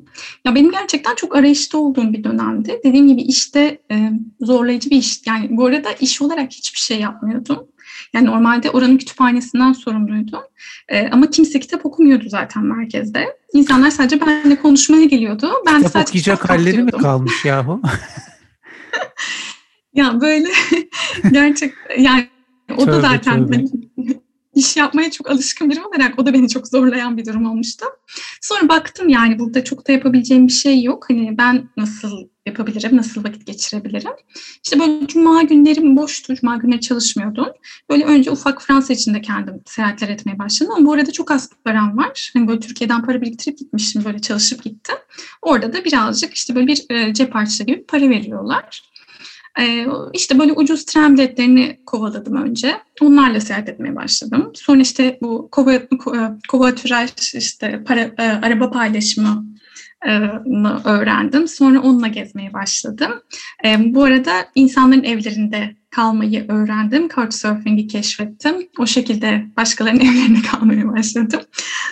Ya 0.46 0.56
benim 0.56 0.72
gerçekten 0.72 1.16
çok 1.16 1.36
arayışta 1.36 1.78
olduğum 1.78 2.14
bir 2.14 2.24
dönemdi. 2.24 2.80
Dediğim 2.84 3.08
gibi 3.08 3.22
işte 3.22 3.82
e, 3.92 4.12
zorlayıcı 4.42 4.90
bir 4.90 4.98
iş. 4.98 5.28
Yani 5.28 5.58
bu 5.58 5.66
arada 5.66 5.92
iş 5.92 6.22
olarak 6.22 6.52
hiçbir 6.52 6.80
şey 6.80 7.00
yapmıyordum. 7.00 7.68
Yani 8.14 8.26
normalde 8.26 8.70
oranın 8.70 8.98
kütüphanesinden 8.98 9.74
sorumluydum. 9.74 10.42
E, 10.90 11.10
ama 11.10 11.30
kimse 11.30 11.60
kitap 11.60 11.86
okumuyordu 11.86 12.30
zaten 12.30 12.66
merkezde. 12.66 13.38
İnsanlar 13.54 13.90
sadece 13.90 14.22
benimle 14.22 14.56
konuşmaya 14.56 15.06
geliyordu. 15.06 15.52
Ben 15.66 15.78
kitap 15.78 15.92
sadece 15.92 16.10
okuyacak 16.10 16.42
kitap 16.42 16.50
halleri 16.50 16.84
mi 16.84 16.92
kalmış 16.92 17.46
yahu? 17.46 17.82
ya 19.94 20.22
böyle 20.22 20.50
gerçek 21.32 21.74
yani 21.98 22.28
o 22.78 22.86
tövbe, 22.86 22.92
da 22.92 23.02
zaten 23.02 23.48
tövbe. 23.48 23.64
İş 24.56 24.78
yapmaya 24.78 25.12
çok 25.12 25.30
alışkın 25.30 25.70
biri 25.70 25.82
olarak 25.82 26.20
o 26.20 26.26
da 26.26 26.34
beni 26.34 26.50
çok 26.50 26.68
zorlayan 26.68 27.18
bir 27.18 27.26
durum 27.26 27.46
olmuştu. 27.46 27.86
Sonra 28.42 28.70
baktım 28.70 29.10
yani 29.10 29.40
burada 29.40 29.64
çok 29.64 29.88
da 29.88 29.92
yapabileceğim 29.92 30.48
bir 30.48 30.54
şey 30.54 30.84
yok. 30.84 31.06
Hani 31.10 31.38
ben 31.38 31.70
nasıl 31.78 32.28
yapabilirim, 32.46 32.98
nasıl 32.98 33.24
vakit 33.24 33.48
geçirebilirim? 33.48 34.12
İşte 34.64 34.80
böyle 34.80 35.08
cuma 35.08 35.44
günlerim 35.44 35.98
boştu, 35.98 36.36
cuma 36.36 36.58
günleri 36.58 36.82
çalışmıyordum. 36.82 37.48
Böyle 37.90 38.06
önce 38.06 38.32
ufak 38.32 38.62
Fransa 38.62 38.94
için 38.94 39.14
de 39.14 39.22
kendim 39.22 39.62
seyahatler 39.66 40.10
etmeye 40.10 40.40
başladım. 40.40 40.74
Ama 40.78 40.86
bu 40.86 40.94
arada 40.94 41.12
çok 41.12 41.32
az 41.32 41.50
param 41.66 41.98
var. 41.98 42.32
Hani 42.34 42.48
böyle 42.48 42.60
Türkiye'den 42.60 43.06
para 43.06 43.22
biriktirip 43.22 43.58
gitmişim, 43.58 44.06
böyle 44.06 44.20
çalışıp 44.20 44.64
gittim. 44.64 44.96
Orada 45.42 45.74
da 45.74 45.86
birazcık 45.86 46.34
işte 46.34 46.56
böyle 46.56 46.68
bir 46.68 46.86
e, 46.90 47.14
cep 47.14 47.36
harçlığı 47.36 47.66
gibi 47.66 47.86
para 47.86 48.10
veriyorlar. 48.10 48.95
Ee, 49.60 49.88
işte 50.14 50.40
böyle 50.40 50.54
ucuz 50.54 50.86
tren 50.86 51.14
biletlerini 51.14 51.80
kovaladım 51.86 52.36
önce. 52.36 52.76
Onlarla 53.02 53.42
seyahat 53.42 53.70
etmeye 53.70 53.96
başladım. 53.96 54.52
Sonra 54.56 54.82
işte 54.82 55.18
bu 55.22 55.50
kova, 55.52 55.82
kova 56.50 56.76
türaj 56.76 57.12
işte 57.34 57.84
para, 57.84 58.00
e, 58.00 58.24
araba 58.24 58.72
paylaşımı 58.72 59.46
öğrendim. 60.86 61.48
Sonra 61.48 61.82
onunla 61.82 62.08
gezmeye 62.08 62.54
başladım. 62.54 63.12
Bu 63.66 64.04
arada 64.04 64.32
insanların 64.56 65.04
evlerinde 65.04 65.76
kalmayı 65.96 66.46
öğrendim. 66.48 67.10
Couchsurfing'i 67.16 67.88
keşfettim. 67.88 68.56
O 68.80 68.86
şekilde 68.86 69.46
başkalarının 69.58 70.00
evlerinde 70.06 70.42
kalmaya 70.42 70.88
başladım. 70.88 71.42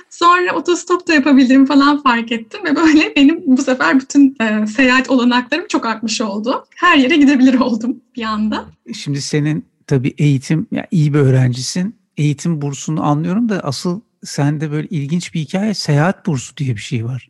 Sonra 0.10 0.56
otostop 0.56 1.08
da 1.08 1.14
yapabildiğimi 1.14 1.66
falan 1.66 2.04
fark 2.04 2.32
ettim 2.32 2.62
ve 2.66 2.76
böyle 2.76 3.16
benim 3.16 3.42
bu 3.46 3.62
sefer 3.62 4.00
bütün 4.00 4.36
e, 4.42 4.68
seyahat 4.68 5.10
olanaklarım 5.10 5.68
çok 5.68 5.86
artmış 5.86 6.22
oldu. 6.22 6.66
Her 6.76 6.98
yere 6.98 7.18
gidebilir 7.18 7.60
oldum 7.60 8.02
bir 8.16 8.24
anda. 8.24 8.66
Şimdi 8.94 9.22
senin 9.22 9.66
tabii 9.88 10.14
eğitim, 10.18 10.68
yani 10.72 10.88
iyi 10.92 11.14
bir 11.14 11.20
öğrencisin. 11.20 11.96
Eğitim 12.18 12.62
bursunu 12.62 13.04
anlıyorum 13.06 13.50
da 13.50 13.60
asıl 13.60 14.02
sende 14.24 14.72
böyle 14.72 14.88
ilginç 14.88 15.34
bir 15.34 15.40
hikaye 15.40 15.74
seyahat 15.74 16.26
bursu 16.26 16.58
diye 16.58 16.76
bir 16.76 16.82
şey 16.82 17.06
var. 17.06 17.30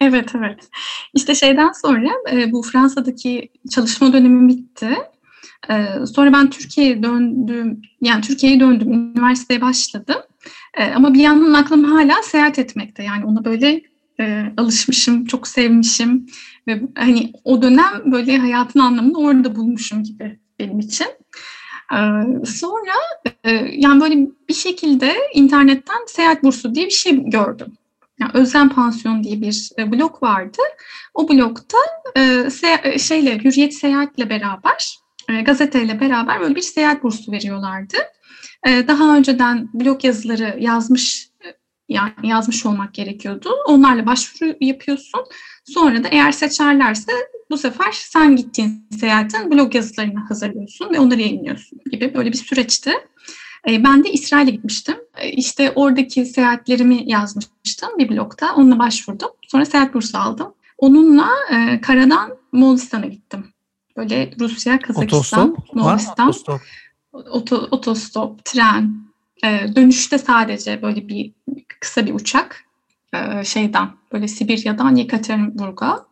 Evet, 0.00 0.34
evet. 0.34 0.68
İşte 1.14 1.34
şeyden 1.34 1.72
sonra 1.72 2.10
e, 2.32 2.52
bu 2.52 2.62
Fransa'daki 2.62 3.48
çalışma 3.70 4.12
dönemim 4.12 4.48
bitti. 4.48 4.88
E, 5.70 5.86
sonra 6.14 6.32
ben 6.32 6.50
Türkiye'ye 6.50 7.02
döndüm, 7.02 7.82
yani 8.00 8.22
Türkiye'ye 8.22 8.60
döndüm, 8.60 8.92
üniversiteye 8.92 9.60
başladım. 9.60 10.16
E, 10.74 10.84
ama 10.84 11.14
bir 11.14 11.20
yandan 11.20 11.52
aklım 11.52 11.84
hala 11.84 12.22
seyahat 12.22 12.58
etmekte. 12.58 13.02
Yani 13.02 13.24
ona 13.24 13.44
böyle 13.44 13.82
e, 14.20 14.52
alışmışım, 14.56 15.24
çok 15.24 15.48
sevmişim 15.48 16.26
ve 16.66 16.82
hani 16.94 17.32
o 17.44 17.62
dönem 17.62 18.02
böyle 18.06 18.38
hayatın 18.38 18.80
anlamını 18.80 19.18
orada 19.18 19.56
bulmuşum 19.56 20.02
gibi 20.02 20.38
benim 20.58 20.78
için. 20.78 21.06
E, 21.92 21.98
sonra 22.46 22.94
e, 23.44 23.50
yani 23.72 24.00
böyle 24.00 24.28
bir 24.48 24.54
şekilde 24.54 25.14
internetten 25.34 26.06
seyahat 26.06 26.42
bursu 26.42 26.74
diye 26.74 26.86
bir 26.86 26.90
şey 26.90 27.30
gördüm 27.30 27.78
yani 28.20 28.30
Özlem 28.34 28.68
Pansiyon 28.68 29.24
diye 29.24 29.40
bir 29.40 29.70
e, 29.78 29.92
blog 29.92 30.22
vardı. 30.22 30.58
O 31.14 31.28
blogda 31.28 31.78
e, 32.16 32.48
e, 32.84 32.98
şeyle 32.98 33.38
Hürriyet 33.38 33.74
Seyahat'le 33.74 34.30
beraber, 34.30 34.98
e, 35.28 35.40
gazeteyle 35.40 36.00
beraber 36.00 36.40
böyle 36.40 36.54
bir 36.54 36.60
seyahat 36.60 37.02
bursu 37.02 37.32
veriyorlardı. 37.32 37.96
E, 38.66 38.88
daha 38.88 39.16
önceden 39.16 39.68
blog 39.74 40.04
yazıları 40.04 40.56
yazmış 40.60 41.28
e, 41.44 41.48
yani 41.88 42.12
yazmış 42.22 42.66
olmak 42.66 42.94
gerekiyordu. 42.94 43.50
Onlarla 43.66 44.06
başvuru 44.06 44.54
yapıyorsun. 44.60 45.20
Sonra 45.64 46.04
da 46.04 46.08
eğer 46.08 46.32
seçerlerse 46.32 47.12
bu 47.50 47.58
sefer 47.58 47.92
sen 47.92 48.36
gittiğin 48.36 48.88
seyahatin 49.00 49.50
blog 49.50 49.74
yazılarını 49.74 50.20
hazırlıyorsun 50.20 50.90
ve 50.94 51.00
onları 51.00 51.20
yayınlıyorsun 51.20 51.78
gibi 51.90 52.14
böyle 52.14 52.32
bir 52.32 52.36
süreçti. 52.36 52.92
E, 53.68 53.84
ben 53.84 54.04
de 54.04 54.12
İsrail'e 54.12 54.50
gitmiştim. 54.50 54.96
E, 55.16 55.30
işte 55.30 55.72
oradaki 55.74 56.24
seyahatlerimi 56.24 57.10
yazmıştım 57.10 57.88
bir 57.98 58.08
blogda. 58.08 58.54
Onunla 58.54 58.78
başvurdum. 58.78 59.28
Sonra 59.48 59.64
seyahat 59.64 59.94
bursu 59.94 60.18
aldım. 60.18 60.54
Onunla 60.78 61.28
e, 61.50 61.80
karadan 61.80 62.34
Moğolistan'a 62.52 63.06
gittim. 63.06 63.46
Böyle 63.96 64.30
Rusya, 64.40 64.78
Kazakistan, 64.78 65.50
otostop, 65.50 65.74
Moğolistan. 65.74 66.28
Otostop? 66.28 66.60
Oto, 67.12 67.68
otostop, 67.70 68.44
tren. 68.44 69.08
dönüşte 69.76 70.18
sadece 70.18 70.82
böyle 70.82 71.08
bir 71.08 71.32
kısa 71.80 72.06
bir 72.06 72.14
uçak 72.14 72.64
şeyden 73.44 73.88
böyle 74.12 74.28
Sibirya'dan 74.28 74.94
Yekaterinburg'a. 74.94 76.06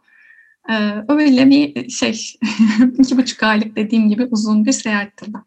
öyle 1.09 1.51
bir 1.51 1.89
şey 1.89 2.35
iki 2.99 3.17
buçuk 3.17 3.43
aylık 3.43 3.77
dediğim 3.77 4.09
gibi 4.09 4.29
uzun 4.31 4.65
bir 4.65 4.73
seyahatti 4.73 5.35
ben. 5.35 5.43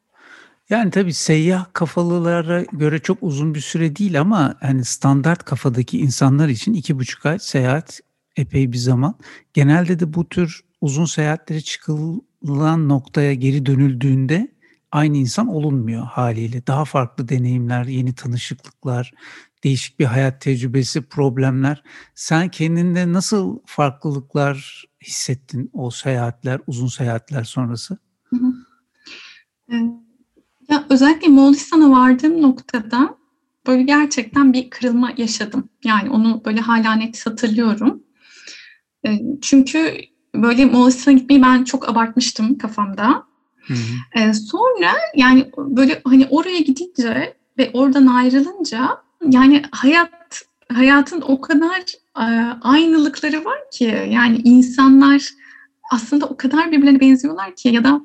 Yani 0.69 0.91
tabii 0.91 1.13
seyyah 1.13 1.65
kafalılara 1.73 2.61
göre 2.61 2.99
çok 2.99 3.17
uzun 3.21 3.55
bir 3.55 3.59
süre 3.59 3.95
değil 3.95 4.21
ama 4.21 4.55
hani 4.59 4.85
standart 4.85 5.43
kafadaki 5.43 5.99
insanlar 5.99 6.49
için 6.49 6.73
iki 6.73 6.99
buçuk 6.99 7.25
ay 7.25 7.39
seyahat 7.39 7.99
epey 8.35 8.71
bir 8.71 8.77
zaman. 8.77 9.15
Genelde 9.53 9.99
de 9.99 10.13
bu 10.13 10.29
tür 10.29 10.61
uzun 10.81 11.05
seyahatlere 11.05 11.61
çıkılan 11.61 12.89
noktaya 12.89 13.33
geri 13.33 13.65
dönüldüğünde 13.65 14.47
aynı 14.91 15.17
insan 15.17 15.47
olunmuyor 15.47 16.05
haliyle. 16.05 16.67
Daha 16.67 16.85
farklı 16.85 17.29
deneyimler, 17.29 17.85
yeni 17.85 18.15
tanışıklıklar, 18.15 19.11
değişik 19.63 19.99
bir 19.99 20.05
hayat 20.05 20.41
tecrübesi, 20.41 21.01
problemler. 21.01 21.83
Sen 22.15 22.49
kendinde 22.49 23.13
nasıl 23.13 23.59
farklılıklar 23.65 24.85
hissettin 25.03 25.69
o 25.73 25.91
seyahatler, 25.91 26.61
uzun 26.67 26.87
seyahatler 26.87 27.43
sonrası? 27.43 27.97
Hı 28.29 28.35
hı. 29.69 30.08
Ya 30.69 30.85
özellikle 30.89 31.27
Moğolistan'a 31.27 31.91
vardığım 31.91 32.41
noktada 32.41 33.17
böyle 33.67 33.83
gerçekten 33.83 34.53
bir 34.53 34.69
kırılma 34.69 35.11
yaşadım. 35.17 35.69
Yani 35.83 36.09
onu 36.09 36.41
böyle 36.45 36.61
hala 36.61 36.93
net 36.93 37.25
hatırlıyorum. 37.25 38.03
Çünkü 39.41 39.95
böyle 40.35 40.65
Moğolistan'a 40.65 41.17
gitmeyi 41.17 41.41
ben 41.41 41.63
çok 41.63 41.89
abartmıştım 41.89 42.57
kafamda. 42.57 43.23
Hı 43.67 43.73
hı. 44.13 44.33
Sonra 44.33 44.91
yani 45.15 45.51
böyle 45.57 46.01
hani 46.03 46.27
oraya 46.29 46.59
gidince 46.59 47.37
ve 47.57 47.71
oradan 47.73 48.05
ayrılınca 48.05 48.89
yani 49.29 49.61
hayat 49.71 50.41
hayatın 50.73 51.21
o 51.21 51.41
kadar 51.41 51.83
aynılıkları 52.61 53.45
var 53.45 53.59
ki 53.71 54.07
yani 54.09 54.41
insanlar 54.43 55.29
aslında 55.91 56.25
o 56.25 56.37
kadar 56.37 56.71
birbirlerine 56.71 56.99
benziyorlar 56.99 57.55
ki 57.55 57.69
ya 57.69 57.83
da 57.83 58.01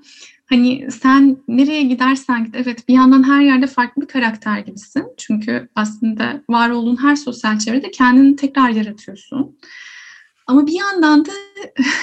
hani 0.54 0.90
sen 0.90 1.36
nereye 1.48 1.82
gidersen 1.82 2.44
git 2.44 2.54
evet 2.54 2.88
bir 2.88 2.94
yandan 2.94 3.28
her 3.28 3.42
yerde 3.42 3.66
farklı 3.66 4.02
bir 4.02 4.06
karakter 4.06 4.58
gibisin. 4.58 5.04
Çünkü 5.18 5.68
aslında 5.74 6.42
var 6.50 6.70
olduğun 6.70 7.02
her 7.02 7.16
sosyal 7.16 7.58
çevrede 7.58 7.90
kendini 7.90 8.36
tekrar 8.36 8.68
yaratıyorsun. 8.68 9.58
Ama 10.46 10.66
bir 10.66 10.72
yandan 10.72 11.24
da 11.24 11.30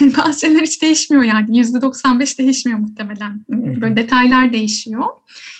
bazı 0.18 0.40
şeyler 0.40 0.62
hiç 0.62 0.82
değişmiyor 0.82 1.24
yani. 1.24 1.58
Yüzde 1.58 1.82
95 1.82 2.40
değişmiyor 2.40 2.80
muhtemelen. 2.80 3.46
Böyle 3.50 3.96
detaylar 3.96 4.54
değişiyor. 4.54 5.06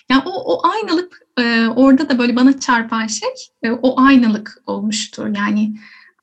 Yani 0.10 0.24
o, 0.26 0.56
o 0.56 0.68
aynalık 0.68 1.22
e, 1.40 1.68
orada 1.68 2.10
da 2.10 2.20
böyle 2.20 2.36
bana 2.36 2.60
çarpan 2.60 3.08
şey 3.08 3.30
e, 3.64 3.72
o 3.72 4.02
aynalık 4.02 4.64
olmuştu. 4.66 5.34
Yani 5.38 5.76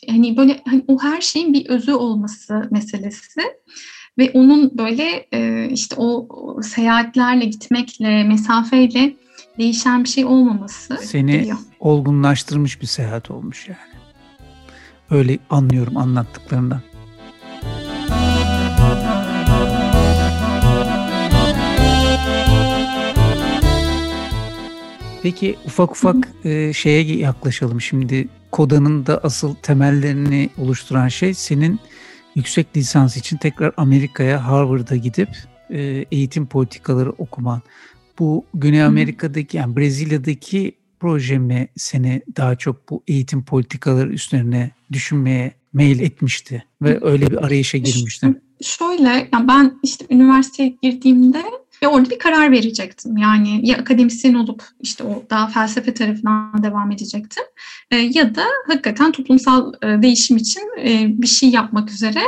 hani 0.08 0.37
böyle 0.37 0.60
hani 0.68 0.84
o 0.88 1.02
her 1.02 1.20
şeyin 1.20 1.54
bir 1.54 1.68
özü 1.68 1.92
olması 1.92 2.68
meselesi 2.70 3.42
ve 4.18 4.30
onun 4.34 4.78
böyle 4.78 5.26
e, 5.32 5.68
işte 5.70 5.94
o 5.98 6.28
seyahatlerle 6.62 7.44
gitmekle 7.44 8.25
mesafeyle 8.25 9.14
değişen 9.58 10.04
bir 10.04 10.08
şey 10.08 10.25
olmaması 10.25 10.98
seni 11.02 11.32
geliyor. 11.32 11.58
olgunlaştırmış 11.80 12.80
bir 12.80 12.87
seyahat 12.87 13.30
olmuş 13.30 13.68
yani. 13.68 13.78
Öyle 15.10 15.38
anlıyorum 15.50 15.96
anlattıklarından. 15.96 16.80
Peki 25.22 25.56
ufak 25.66 25.90
ufak 25.90 26.16
e, 26.44 26.72
şeye 26.72 27.02
yaklaşalım. 27.02 27.80
Şimdi 27.80 28.28
Koda'nın 28.52 29.06
da 29.06 29.20
asıl 29.22 29.54
temellerini 29.54 30.50
oluşturan 30.58 31.08
şey 31.08 31.34
senin 31.34 31.80
yüksek 32.38 32.76
lisans 32.76 33.16
için 33.16 33.37
tekrar 33.37 33.73
Amerika'ya 33.76 34.47
Harvard'a 34.47 34.97
gidip 34.97 35.28
e, 35.71 36.04
eğitim 36.12 36.47
politikaları 36.47 37.11
okuman. 37.11 37.62
Bu 38.18 38.45
Güney 38.54 38.83
Amerika'daki 38.83 39.57
yani 39.57 39.76
Brezilya'daki 39.76 40.73
proje 41.00 41.38
mi 41.38 41.68
seni 41.76 42.23
daha 42.37 42.57
çok 42.57 42.90
bu 42.90 43.02
eğitim 43.09 43.45
politikaları 43.45 44.12
üstlerine 44.12 44.71
düşünmeye 44.92 45.52
mail 45.73 46.00
etmişti 46.00 46.64
ve 46.83 46.99
öyle 47.02 47.30
bir 47.30 47.47
arayışa 47.47 47.78
girmiştin? 47.78 48.40
Şöyle, 48.62 49.28
yani 49.33 49.49
ben 49.49 49.78
işte 49.83 50.07
üniversiteye 50.11 50.76
girdiğimde 50.83 51.42
ve 51.82 51.88
orada 51.88 52.11
bir 52.11 52.18
karar 52.18 52.52
verecektim. 52.52 53.16
Yani 53.16 53.68
ya 53.68 53.76
akademisyen 53.76 54.35
olup 54.35 54.62
işte 54.80 55.04
o 55.04 55.25
daha 55.30 55.47
felsefe 55.47 55.94
tarafından 55.94 56.62
devam 56.62 56.90
edecektim. 56.90 57.44
E, 57.90 57.97
ya 57.97 58.35
da 58.35 58.44
hakikaten 58.66 59.12
toplumsal 59.12 59.73
e, 59.82 60.02
değişim 60.02 60.37
için 60.37 60.62
e, 60.80 61.06
bir 61.23 61.26
şey 61.26 61.50
yapmak 61.50 61.90
üzere 61.90 62.20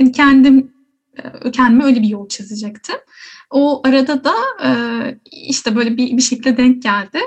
hani 0.00 0.12
kendim 0.12 0.72
e, 1.44 1.50
kendime 1.50 1.84
öyle 1.84 2.02
bir 2.02 2.08
yol 2.08 2.28
çizecektim. 2.28 2.96
O 3.50 3.86
arada 3.86 4.24
da 4.24 4.34
e, 4.64 4.70
işte 5.48 5.76
böyle 5.76 5.96
bir, 5.96 6.16
bir 6.16 6.22
şekilde 6.22 6.56
denk 6.56 6.82
geldi 6.82 7.18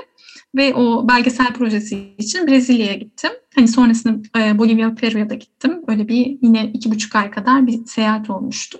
ve 0.56 0.74
o 0.74 1.08
belgesel 1.08 1.52
projesi 1.52 2.14
için 2.18 2.46
Brezilya'ya 2.46 2.94
gittim. 2.94 3.30
Hani 3.54 3.68
sonrasında 3.68 4.40
e, 4.40 4.58
Bolivya, 4.58 4.94
Peru'ya 4.94 5.30
da 5.30 5.34
gittim. 5.34 5.82
Öyle 5.88 6.08
bir 6.08 6.38
yine 6.42 6.70
iki 6.74 6.90
buçuk 6.90 7.16
ay 7.16 7.30
kadar 7.30 7.66
bir 7.66 7.86
seyahat 7.86 8.30
olmuştu. 8.30 8.78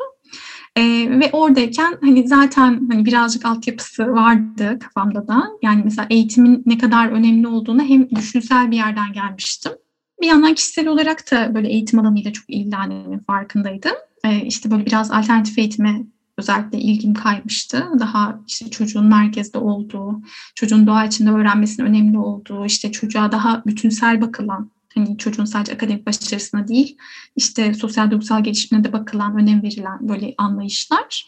E, 0.78 1.10
ve 1.20 1.30
oradayken 1.32 1.98
hani 2.00 2.28
zaten 2.28 2.88
hani 2.90 3.04
birazcık 3.04 3.46
altyapısı 3.46 4.12
vardı 4.12 4.78
kafamda 4.78 5.28
da. 5.28 5.44
Yani 5.62 5.80
mesela 5.84 6.06
eğitimin 6.10 6.62
ne 6.66 6.78
kadar 6.78 7.08
önemli 7.08 7.46
olduğunu 7.46 7.82
hem 7.82 8.10
düşünsel 8.10 8.70
bir 8.70 8.76
yerden 8.76 9.12
gelmiştim. 9.12 9.72
Bir 10.20 10.26
yandan 10.26 10.54
kişisel 10.54 10.88
olarak 10.88 11.30
da 11.30 11.54
böyle 11.54 11.68
eğitim 11.68 11.98
alanıyla 11.98 12.32
çok 12.32 12.50
ilgilendiğimin 12.50 13.18
farkındaydım. 13.18 13.92
E, 14.24 14.40
işte 14.40 14.70
böyle 14.70 14.86
biraz 14.86 15.10
alternatif 15.10 15.58
eğitime 15.58 16.02
özellikle 16.38 16.78
ilgim 16.78 17.14
kaymıştı. 17.14 17.86
Daha 17.98 18.40
işte 18.46 18.70
çocuğun 18.70 19.06
merkezde 19.06 19.58
olduğu, 19.58 20.22
çocuğun 20.54 20.86
doğa 20.86 21.04
içinde 21.04 21.30
öğrenmesinin 21.30 21.86
önemli 21.86 22.18
olduğu, 22.18 22.66
işte 22.66 22.92
çocuğa 22.92 23.32
daha 23.32 23.62
bütünsel 23.66 24.20
bakılan, 24.20 24.70
hani 24.98 25.18
çocuğun 25.18 25.44
sadece 25.44 25.72
akademik 25.72 26.06
başarısına 26.06 26.68
değil, 26.68 26.96
işte 27.36 27.74
sosyal 27.74 28.10
duygusal 28.10 28.44
gelişimine 28.44 28.84
de 28.84 28.92
bakılan, 28.92 29.38
önem 29.38 29.62
verilen 29.62 30.08
böyle 30.08 30.34
anlayışlar. 30.38 31.26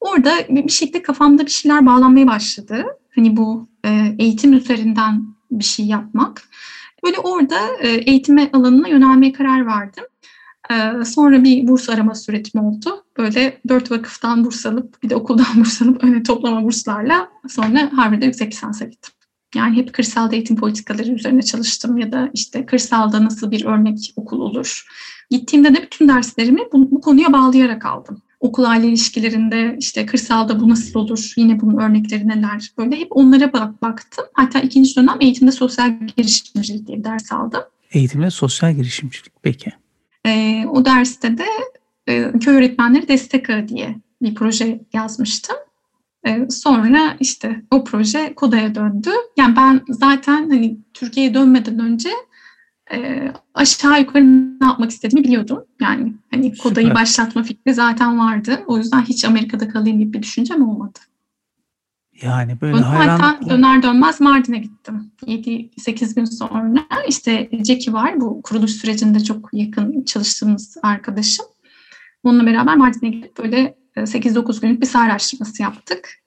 Orada 0.00 0.32
bir 0.48 0.72
şekilde 0.72 1.02
kafamda 1.02 1.46
bir 1.46 1.50
şeyler 1.50 1.86
bağlanmaya 1.86 2.26
başladı. 2.26 2.84
Hani 3.14 3.36
bu 3.36 3.68
e, 3.84 4.14
eğitim 4.18 4.52
üzerinden 4.52 5.24
bir 5.50 5.64
şey 5.64 5.86
yapmak. 5.86 6.42
Böyle 7.04 7.18
orada 7.18 7.58
e, 7.80 7.88
eğitime 7.88 8.50
alanına 8.52 8.88
yönelmeye 8.88 9.32
karar 9.32 9.66
verdim. 9.66 10.04
Ee, 10.70 11.04
sonra 11.04 11.44
bir 11.44 11.68
burs 11.68 11.88
arama 11.88 12.14
sürecim 12.14 12.60
oldu. 12.60 13.04
Böyle 13.18 13.60
dört 13.68 13.90
vakıftan 13.90 14.44
burs 14.44 14.66
alıp 14.66 15.02
bir 15.02 15.10
de 15.10 15.16
okuldan 15.16 15.46
burs 15.56 15.82
alıp 15.82 16.04
öyle 16.04 16.22
toplama 16.22 16.64
burslarla 16.64 17.28
sonra 17.48 17.90
Harvard'da 17.92 18.24
yüksek 18.24 18.52
lisansa 18.52 18.84
gittim. 18.84 19.14
Yani 19.54 19.76
hep 19.76 19.92
kırsalda 19.92 20.34
eğitim 20.34 20.56
politikaları 20.56 21.12
üzerine 21.12 21.42
çalıştım 21.42 21.98
ya 21.98 22.12
da 22.12 22.30
işte 22.34 22.66
kırsalda 22.66 23.24
nasıl 23.24 23.50
bir 23.50 23.64
örnek 23.64 24.12
okul 24.16 24.40
olur. 24.40 24.86
Gittiğimde 25.30 25.74
de 25.74 25.82
bütün 25.82 26.08
derslerimi 26.08 26.60
bu, 26.72 26.90
bu 26.90 27.00
konuya 27.00 27.32
bağlayarak 27.32 27.86
aldım. 27.86 28.22
Okul 28.40 28.64
aile 28.64 28.88
ilişkilerinde 28.88 29.76
işte 29.78 30.06
kırsalda 30.06 30.60
bu 30.60 30.68
nasıl 30.68 31.00
olur, 31.00 31.32
yine 31.36 31.60
bunun 31.60 31.78
örnekleri 31.78 32.28
neler 32.28 32.72
böyle 32.78 32.96
hep 32.96 33.08
onlara 33.10 33.52
bak, 33.52 33.82
baktım. 33.82 34.24
Hatta 34.32 34.60
ikinci 34.60 34.96
dönem 34.96 35.16
eğitimde 35.20 35.52
sosyal 35.52 35.92
girişimcilik 36.16 36.86
diye 36.86 36.98
bir 36.98 37.04
ders 37.04 37.32
aldım. 37.32 37.60
Eğitimde 37.92 38.30
sosyal 38.30 38.74
girişimcilik 38.74 39.32
peki. 39.42 39.72
E, 40.26 40.64
o 40.66 40.84
derste 40.84 41.38
de 41.38 41.46
e, 42.06 42.32
köy 42.40 42.54
öğretmenleri 42.54 43.08
destek 43.08 43.50
ağı 43.50 43.68
diye 43.68 43.96
bir 44.22 44.34
proje 44.34 44.80
yazmıştım. 44.92 45.56
E, 46.26 46.50
sonra 46.50 47.16
işte 47.20 47.62
o 47.70 47.84
proje 47.84 48.34
Koda'ya 48.34 48.74
döndü. 48.74 49.10
Yani 49.36 49.56
ben 49.56 49.80
zaten 49.88 50.50
hani 50.50 50.78
Türkiye'ye 50.94 51.34
dönmeden 51.34 51.78
önce 51.78 52.10
e, 52.92 53.28
aşağı 53.54 54.00
yukarı 54.00 54.24
ne 54.60 54.66
yapmak 54.66 54.90
istediğimi 54.90 55.24
biliyordum. 55.24 55.64
Yani 55.80 56.14
hani 56.30 56.56
Koda'yı 56.56 56.86
Süper. 56.86 57.02
başlatma 57.02 57.42
fikri 57.42 57.74
zaten 57.74 58.18
vardı. 58.18 58.60
O 58.66 58.78
yüzden 58.78 59.02
hiç 59.02 59.24
Amerika'da 59.24 59.68
kalayım 59.68 59.98
gibi 59.98 60.12
bir 60.12 60.22
düşüncem 60.22 60.68
olmadı. 60.68 60.98
Yani 62.22 62.60
böyle 62.60 62.76
Onu 62.76 62.88
hayranlıkla... 62.88 63.50
döner 63.50 63.82
dönmez 63.82 64.20
Mardin'e 64.20 64.58
gittim. 64.58 65.12
7-8 65.22 66.14
gün 66.14 66.24
sonra 66.24 66.86
işte 67.08 67.50
Jackie 67.52 67.92
var 67.92 68.20
bu 68.20 68.42
kuruluş 68.42 68.70
sürecinde 68.70 69.24
çok 69.24 69.48
yakın 69.52 70.02
çalıştığımız 70.02 70.76
arkadaşım. 70.82 71.46
Onunla 72.24 72.46
beraber 72.46 72.76
Mardin'e 72.76 73.10
gidip 73.10 73.38
böyle 73.38 73.79
8-9 74.02 74.56
e, 74.56 74.60
günlük 74.60 74.80
bir 74.80 74.86
saha 74.86 75.04
araştırması 75.04 75.62
yaptık. 75.62 76.20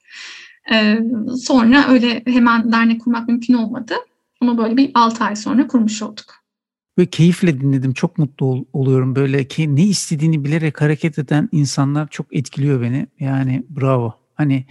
Ee, 0.71 0.99
sonra 1.41 1.87
öyle 1.89 2.23
hemen 2.25 2.71
dernek 2.71 3.01
kurmak 3.01 3.27
mümkün 3.27 3.53
olmadı. 3.53 3.93
Ama 4.41 4.57
böyle 4.57 4.77
bir 4.77 4.91
6 4.93 5.23
ay 5.23 5.35
sonra 5.35 5.67
kurmuş 5.67 6.01
olduk. 6.01 6.43
Böyle 6.97 7.09
keyifle 7.09 7.61
dinledim. 7.61 7.93
Çok 7.93 8.17
mutlu 8.17 8.45
ol, 8.45 8.65
oluyorum. 8.73 9.15
Böyle 9.15 9.47
ki 9.47 9.75
ne 9.75 9.83
istediğini 9.83 10.43
bilerek 10.43 10.81
hareket 10.81 11.19
eden 11.19 11.49
insanlar 11.51 12.07
çok 12.07 12.35
etkiliyor 12.35 12.81
beni. 12.81 13.07
Yani 13.19 13.63
bravo. 13.69 14.13
Hani 14.35 14.65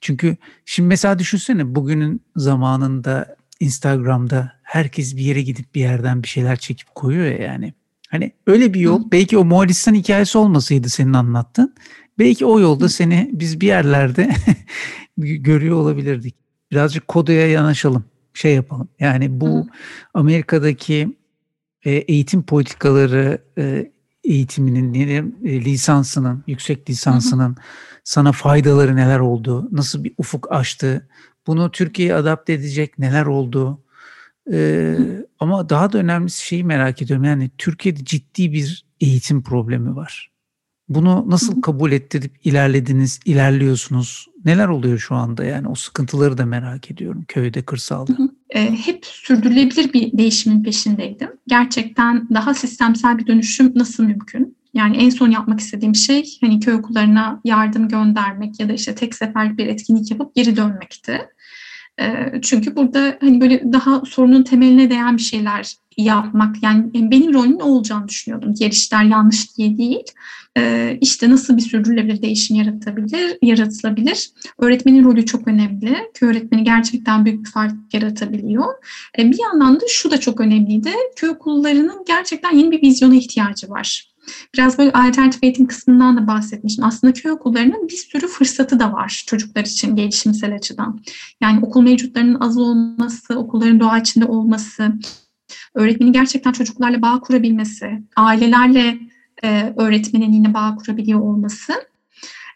çünkü 0.00 0.36
şimdi 0.64 0.88
mesela 0.88 1.18
düşünsene 1.18 1.74
bugünün 1.74 2.20
zamanında 2.36 3.36
Instagram'da 3.60 4.52
herkes 4.62 5.16
bir 5.16 5.22
yere 5.22 5.42
gidip 5.42 5.74
bir 5.74 5.80
yerden 5.80 6.22
bir 6.22 6.28
şeyler 6.28 6.56
çekip 6.56 6.94
koyuyor 6.94 7.26
ya 7.26 7.38
yani. 7.38 7.74
Hani 8.10 8.32
öyle 8.46 8.74
bir 8.74 8.80
yol. 8.80 9.04
Hı. 9.04 9.10
Belki 9.12 9.38
o 9.38 9.44
Moğolistan 9.44 9.94
hikayesi 9.94 10.38
olmasaydı 10.38 10.88
senin 10.88 11.12
anlattın. 11.12 11.74
Belki 12.18 12.46
o 12.46 12.60
yolda 12.60 12.88
seni 12.88 13.30
biz 13.32 13.60
bir 13.60 13.66
yerlerde 13.66 14.30
görüyor 15.18 15.76
olabilirdik. 15.76 16.34
Birazcık 16.70 17.08
kodoya 17.08 17.48
yanaşalım. 17.48 18.04
Şey 18.34 18.54
yapalım. 18.54 18.88
Yani 19.00 19.40
bu 19.40 19.58
Hı. 19.58 19.64
Amerika'daki 20.14 21.16
e, 21.84 21.90
eğitim 21.90 22.42
politikaları 22.42 23.38
e, 23.58 23.92
eğitiminin, 24.24 24.94
e, 25.44 25.64
lisansının, 25.64 26.44
yüksek 26.46 26.90
lisansının 26.90 27.50
hı. 27.50 27.54
sana 28.04 28.32
faydaları 28.32 28.96
neler 28.96 29.18
oldu, 29.18 29.68
nasıl 29.72 30.04
bir 30.04 30.12
ufuk 30.18 30.52
açtı, 30.52 31.08
bunu 31.46 31.70
Türkiye'ye 31.70 32.14
adapte 32.14 32.52
edecek 32.52 32.98
neler 32.98 33.26
oldu. 33.26 33.80
Ee, 34.52 34.96
ama 35.38 35.68
daha 35.68 35.92
da 35.92 35.98
önemlisi 35.98 36.46
şeyi 36.46 36.64
merak 36.64 37.02
ediyorum. 37.02 37.24
Yani 37.24 37.50
Türkiye'de 37.58 38.04
ciddi 38.04 38.52
bir 38.52 38.84
eğitim 39.00 39.42
problemi 39.42 39.96
var. 39.96 40.30
Bunu 40.88 41.24
nasıl 41.30 41.62
kabul 41.62 41.92
ettirip 41.92 42.32
ilerlediniz, 42.44 43.20
ilerliyorsunuz? 43.24 44.26
Neler 44.44 44.68
oluyor 44.68 44.98
şu 44.98 45.14
anda? 45.14 45.44
Yani 45.44 45.68
o 45.68 45.74
sıkıntıları 45.74 46.38
da 46.38 46.46
merak 46.46 46.90
ediyorum 46.90 47.24
köyde, 47.28 47.62
kırsalda. 47.62 48.12
E, 48.50 48.70
hep 48.70 49.06
sürdürülebilir 49.06 49.92
bir 49.92 50.18
değişimin 50.18 50.62
peşindeydim. 50.62 51.30
Gerçekten 51.46 52.28
daha 52.34 52.54
sistemsel 52.54 53.18
bir 53.18 53.26
dönüşüm 53.26 53.72
nasıl 53.74 54.04
mümkün? 54.04 54.56
Yani 54.74 54.96
en 54.96 55.10
son 55.10 55.30
yapmak 55.30 55.60
istediğim 55.60 55.94
şey 55.94 56.38
hani 56.40 56.60
köy 56.60 56.74
okullarına 56.74 57.40
yardım 57.44 57.88
göndermek 57.88 58.60
ya 58.60 58.68
da 58.68 58.72
işte 58.72 58.94
tek 58.94 59.14
sefer 59.14 59.58
bir 59.58 59.66
etkinlik 59.66 60.10
yapıp 60.10 60.34
geri 60.34 60.56
dönmekti. 60.56 61.20
E, 62.00 62.32
çünkü 62.42 62.76
burada 62.76 63.18
hani 63.20 63.40
böyle 63.40 63.72
daha 63.72 64.02
sorunun 64.04 64.42
temeline 64.42 64.90
değen 64.90 65.16
bir 65.16 65.22
şeyler 65.22 65.74
yapmak 65.96 66.62
yani 66.62 67.10
benim 67.10 67.34
rolümün 67.34 67.60
olacağını 67.60 68.08
düşünüyordum. 68.08 68.56
Diğer 68.56 68.70
işler 68.70 69.04
yanlış 69.04 69.56
diye 69.56 69.78
değil. 69.78 70.04
Ee, 70.58 70.98
işte 71.00 71.30
nasıl 71.30 71.56
bir 71.56 71.62
sürdürülebilir 71.62 72.22
değişim 72.22 72.56
yaratabilir, 72.56 73.38
yaratılabilir. 73.42 74.30
Öğretmenin 74.58 75.04
rolü 75.04 75.26
çok 75.26 75.48
önemli. 75.48 75.96
Köy 76.14 76.28
öğretmeni 76.28 76.64
gerçekten 76.64 77.24
büyük 77.24 77.44
bir 77.44 77.50
fark 77.50 77.74
yaratabiliyor. 77.92 78.74
Ee, 79.18 79.32
bir 79.32 79.38
yandan 79.42 79.80
da 79.80 79.84
şu 79.88 80.10
da 80.10 80.20
çok 80.20 80.40
önemliydi. 80.40 80.90
Köy 81.16 81.28
okullarının 81.28 82.04
gerçekten 82.06 82.56
yeni 82.56 82.70
bir 82.70 82.82
vizyona 82.82 83.14
ihtiyacı 83.14 83.70
var. 83.70 84.08
Biraz 84.54 84.78
böyle 84.78 84.92
alternatif 84.92 85.44
eğitim 85.44 85.66
kısmından 85.66 86.16
da 86.16 86.26
bahsetmiştim. 86.26 86.84
Aslında 86.84 87.12
köy 87.12 87.32
okullarının 87.32 87.88
bir 87.88 87.96
sürü 87.96 88.26
fırsatı 88.26 88.80
da 88.80 88.92
var 88.92 89.24
çocuklar 89.26 89.64
için 89.64 89.96
gelişimsel 89.96 90.54
açıdan. 90.54 91.00
Yani 91.40 91.60
okul 91.62 91.82
mevcutlarının 91.82 92.40
az 92.40 92.58
olması, 92.58 93.38
okulların 93.38 93.80
doğa 93.80 93.98
içinde 93.98 94.24
olması, 94.24 94.92
öğretmenin 95.74 96.12
gerçekten 96.12 96.52
çocuklarla 96.52 97.02
bağ 97.02 97.20
kurabilmesi, 97.20 98.02
ailelerle 98.16 98.98
e, 99.44 99.74
öğretmenin 99.76 100.32
yine 100.32 100.54
bağ 100.54 100.76
kurabiliyor 100.76 101.20
olması 101.20 101.72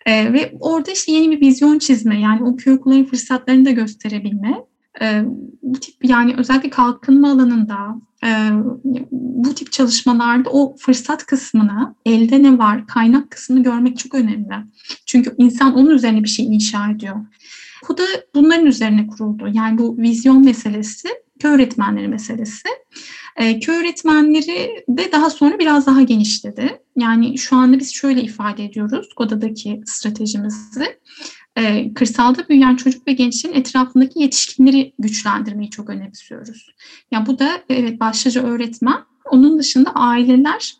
e, 0.06 0.32
ve 0.32 0.54
orada 0.60 0.90
işte 0.90 1.12
yeni 1.12 1.30
bir 1.30 1.40
vizyon 1.40 1.78
çizme 1.78 2.20
yani 2.20 2.42
o 2.42 2.56
köy 2.56 2.74
okulların 2.74 3.04
fırsatlarını 3.04 3.64
da 3.64 3.70
gösterebilme. 3.70 4.64
E, 5.00 5.22
bu 5.62 5.80
tip 5.80 5.94
yani 6.02 6.34
özellikle 6.38 6.70
kalkınma 6.70 7.30
alanında 7.30 8.00
e, 8.24 8.50
bu 9.10 9.54
tip 9.54 9.72
çalışmalarda 9.72 10.50
o 10.50 10.76
fırsat 10.76 11.26
kısmını 11.26 11.94
elde 12.06 12.42
ne 12.42 12.58
var 12.58 12.86
kaynak 12.86 13.30
kısmını 13.30 13.62
görmek 13.62 13.98
çok 13.98 14.14
önemli. 14.14 14.54
Çünkü 15.06 15.34
insan 15.38 15.74
onun 15.74 15.90
üzerine 15.90 16.22
bir 16.22 16.28
şey 16.28 16.46
inşa 16.46 16.90
ediyor. 16.90 17.16
Bu 17.88 17.98
da 17.98 18.02
bunların 18.34 18.66
üzerine 18.66 19.06
kuruldu. 19.06 19.48
Yani 19.52 19.78
bu 19.78 19.98
vizyon 19.98 20.44
meselesi 20.44 21.08
köy 21.40 21.50
öğretmenleri 21.50 22.08
meselesi. 22.08 22.68
E, 23.36 23.60
köy 23.60 23.76
öğretmenleri 23.76 24.84
de 24.88 25.12
daha 25.12 25.30
sonra 25.30 25.58
biraz 25.58 25.86
daha 25.86 26.02
genişledi. 26.02 26.82
Yani 26.96 27.38
şu 27.38 27.56
anda 27.56 27.78
biz 27.78 27.94
şöyle 27.94 28.22
ifade 28.22 28.64
ediyoruz 28.64 29.08
KODA'daki 29.16 29.80
stratejimizi. 29.86 30.98
e, 31.56 31.94
kırsalda 31.94 32.48
büyüyen 32.48 32.76
çocuk 32.76 33.08
ve 33.08 33.12
gençlerin 33.12 33.54
etrafındaki 33.54 34.20
yetişkinleri 34.20 34.92
güçlendirmeyi 34.98 35.70
çok 35.70 35.90
önemsiyoruz. 35.90 36.66
Yani 37.10 37.26
bu 37.26 37.38
da 37.38 37.62
evet 37.68 38.00
başlıca 38.00 38.42
öğretmen, 38.42 38.98
onun 39.30 39.58
dışında 39.58 39.90
aileler 39.94 40.74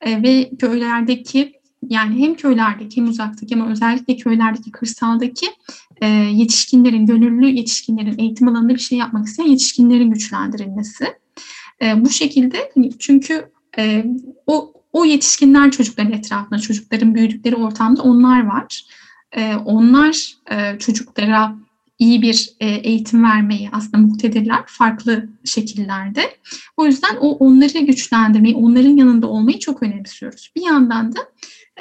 e, 0.00 0.22
ve 0.22 0.50
köylerdeki 0.58 1.52
yani 1.82 2.18
hem 2.22 2.34
köylerdeki 2.34 2.96
hem 2.96 3.08
uzaktaki 3.08 3.54
ama 3.54 3.70
özellikle 3.70 4.16
köylerdeki 4.16 4.70
kırsaldaki 4.70 5.46
e, 6.00 6.06
yetişkinlerin, 6.08 7.06
gönüllü 7.06 7.46
yetişkinlerin 7.46 8.18
eğitim 8.18 8.48
alanında 8.48 8.74
bir 8.74 8.78
şey 8.78 8.98
yapmak 8.98 9.26
isteyen 9.26 9.48
yetişkinlerin 9.48 10.10
güçlendirilmesi. 10.10 11.04
E, 11.82 12.04
bu 12.04 12.10
şekilde 12.10 12.70
hani 12.74 12.98
çünkü 12.98 13.50
e, 13.78 14.04
o 14.46 14.72
o 14.92 15.04
yetişkinler 15.04 15.70
çocukların 15.70 16.12
etrafında, 16.12 16.58
çocukların 16.58 17.14
büyüdükleri 17.14 17.56
ortamda 17.56 18.02
onlar 18.02 18.46
var. 18.46 18.84
E, 19.32 19.54
onlar 19.54 20.34
e, 20.50 20.78
çocuklara 20.78 21.54
iyi 21.98 22.22
bir 22.22 22.50
e, 22.60 22.66
eğitim 22.66 23.24
vermeyi 23.24 23.68
aslında 23.72 23.98
muhtedirler 23.98 24.62
farklı 24.66 25.28
şekillerde. 25.44 26.22
O 26.76 26.86
yüzden 26.86 27.16
o 27.20 27.30
onları 27.30 27.78
güçlendirmeyi, 27.78 28.54
onların 28.54 28.96
yanında 28.96 29.26
olmayı 29.26 29.58
çok 29.58 29.82
önemsiyoruz. 29.82 30.52
Bir 30.56 30.62
yandan 30.62 31.16
da 31.16 31.20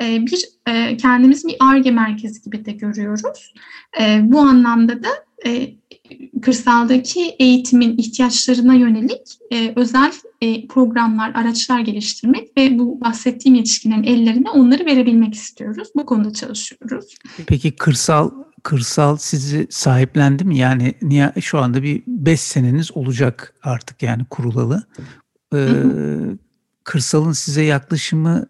bir 0.01 0.45
e, 0.67 0.97
kendimiz 0.97 1.45
bir 1.45 1.55
ARGE 1.59 1.91
merkezi 1.91 2.41
gibi 2.41 2.65
de 2.65 2.71
görüyoruz. 2.71 3.53
E, 4.01 4.19
bu 4.23 4.39
anlamda 4.39 5.03
da 5.03 5.09
e, 5.45 5.73
kırsaldaki 6.41 7.35
eğitimin 7.39 7.97
ihtiyaçlarına 7.97 8.73
yönelik 8.73 9.21
e, 9.53 9.73
özel 9.75 10.11
e, 10.41 10.67
programlar, 10.67 11.31
araçlar 11.35 11.79
geliştirmek 11.79 12.57
ve 12.57 12.79
bu 12.79 13.01
bahsettiğim 13.01 13.55
yetişkinlerin 13.55 14.03
ellerine 14.03 14.49
onları 14.49 14.85
verebilmek 14.85 15.33
istiyoruz. 15.33 15.87
Bu 15.95 16.05
konuda 16.05 16.33
çalışıyoruz. 16.33 17.15
Peki 17.47 17.71
kırsal 17.71 18.31
kırsal 18.63 19.17
sizi 19.17 19.67
sahiplendi 19.69 20.43
mi? 20.43 20.57
Yani 20.57 20.93
niye 21.01 21.33
şu 21.41 21.59
anda 21.59 21.83
bir 21.83 22.03
5 22.07 22.39
seneniz 22.39 22.97
olacak 22.97 23.53
artık 23.63 24.03
yani 24.03 24.25
kurulalı. 24.29 24.87
Ee, 25.53 25.67
kırsalın 26.83 27.31
size 27.31 27.61
yaklaşımı 27.61 28.45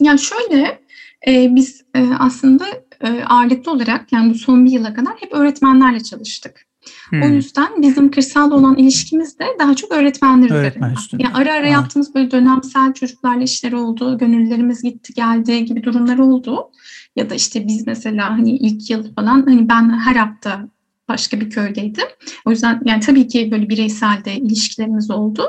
Ya 0.00 0.16
şöyle 0.18 0.80
e, 1.28 1.54
biz 1.56 1.84
e, 1.94 2.06
aslında 2.18 2.66
e, 3.00 3.24
ağırlıklı 3.24 3.72
olarak 3.72 4.12
yani 4.12 4.30
bu 4.30 4.34
son 4.34 4.64
bir 4.64 4.70
yıla 4.70 4.94
kadar 4.94 5.12
hep 5.20 5.32
öğretmenlerle 5.32 6.02
çalıştık. 6.02 6.66
Hmm. 7.10 7.22
O 7.22 7.26
yüzden 7.26 7.82
bizim 7.82 8.10
kırsalda 8.10 8.54
olan 8.54 8.76
ilişkimiz 8.76 9.38
de 9.38 9.44
daha 9.58 9.74
çok 9.74 9.92
öğretmenler 9.92 10.50
Öğretmen 10.50 10.92
üzerine. 10.92 11.22
Yani 11.22 11.34
ara 11.34 11.52
ara 11.52 11.66
Aa. 11.66 11.68
yaptığımız 11.68 12.14
böyle 12.14 12.30
dönemsel 12.30 12.92
çocuklarla 12.92 13.42
işler 13.42 13.72
oldu, 13.72 14.18
gönüllülerimiz 14.18 14.82
gitti 14.82 15.14
geldi 15.14 15.64
gibi 15.64 15.82
durumlar 15.82 16.18
oldu. 16.18 16.70
Ya 17.16 17.30
da 17.30 17.34
işte 17.34 17.66
biz 17.66 17.86
mesela 17.86 18.30
hani 18.30 18.50
ilk 18.50 18.90
yıl 18.90 19.14
falan 19.14 19.42
hani 19.46 19.68
ben 19.68 19.98
her 19.98 20.14
hafta 20.16 20.68
başka 21.10 21.40
bir 21.40 21.50
köydeydim. 21.50 22.04
O 22.44 22.50
yüzden 22.50 22.80
yani 22.84 23.00
tabii 23.00 23.28
ki 23.28 23.50
böyle 23.50 23.68
bireysel 23.68 24.24
de 24.24 24.36
ilişkilerimiz 24.36 25.10
oldu. 25.10 25.48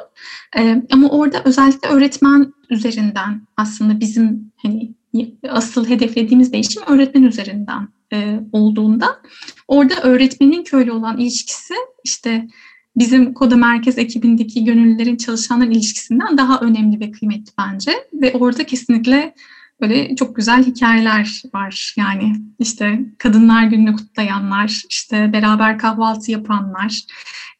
Ee, 0.58 0.82
ama 0.92 1.10
orada 1.10 1.42
özellikle 1.46 1.90
öğretmen 1.90 2.54
üzerinden 2.70 3.42
aslında 3.58 4.00
bizim 4.00 4.52
hani 4.56 4.94
asıl 5.50 5.90
hedeflediğimiz 5.90 6.54
değişim 6.54 6.84
öğretmen 6.88 7.24
üzerinden 7.24 7.88
e, 8.14 8.40
olduğunda 8.52 9.22
orada 9.68 9.94
öğretmenin 10.04 10.64
köylü 10.64 10.92
olan 10.92 11.18
ilişkisi 11.18 11.74
işte 12.04 12.48
bizim 12.96 13.34
Koda 13.34 13.56
Merkez 13.56 13.98
ekibindeki 13.98 14.66
gönüllülerin 14.66 15.18
çalışanların 15.18 15.72
ilişkisinden 15.72 16.38
daha 16.38 16.60
önemli 16.60 17.00
ve 17.00 17.12
kıymetli 17.12 17.52
bence. 17.58 17.92
Ve 18.14 18.34
orada 18.34 18.64
kesinlikle 18.64 19.34
böyle 19.82 20.16
çok 20.16 20.36
güzel 20.36 20.64
hikayeler 20.64 21.42
var. 21.54 21.94
Yani 21.98 22.36
işte 22.60 23.00
kadınlar 23.18 23.64
gününü 23.64 23.96
kutlayanlar, 23.96 24.82
işte 24.90 25.34
beraber 25.34 25.80
kahvaltı 25.80 26.32
yapanlar 26.32 27.02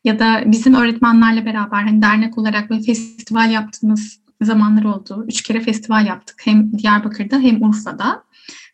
ya 0.04 0.20
da 0.20 0.44
bizim 0.46 0.74
öğretmenlerle 0.74 1.46
beraber 1.46 1.84
hani 1.84 2.02
dernek 2.02 2.38
olarak 2.38 2.72
ve 2.72 2.82
festival 2.82 3.52
yaptığımız 3.52 4.22
zamanlar 4.42 4.84
oldu. 4.84 5.26
Üç 5.28 5.42
kere 5.42 5.62
festival 5.62 6.06
yaptık. 6.06 6.42
Hem 6.46 6.78
Diyarbakır'da 6.78 7.40
hem 7.40 7.64
Urfa'da. 7.64 8.24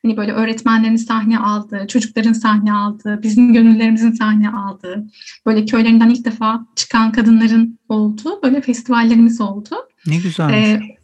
Hani 0.06 0.18
böyle 0.18 0.32
öğretmenlerin 0.32 0.96
sahne 0.96 1.40
aldığı, 1.40 1.88
çocukların 1.88 2.34
sahne 2.34 2.74
aldığı, 2.74 3.24
bizim 3.24 3.54
gönüllerimizin 3.54 4.12
sahne 4.12 4.50
aldığı, 4.50 5.06
böyle 5.46 5.66
köylerinden 5.66 6.10
ilk 6.10 6.26
defa 6.26 6.66
çıkan 6.76 7.12
kadınların 7.12 7.80
olduğu 7.90 8.42
böyle 8.44 8.62
festivallerimiz 8.62 9.42
oldu. 9.42 9.76
Ne 10.08 10.18
güzel. 10.18 10.50
Ee, 10.54 10.97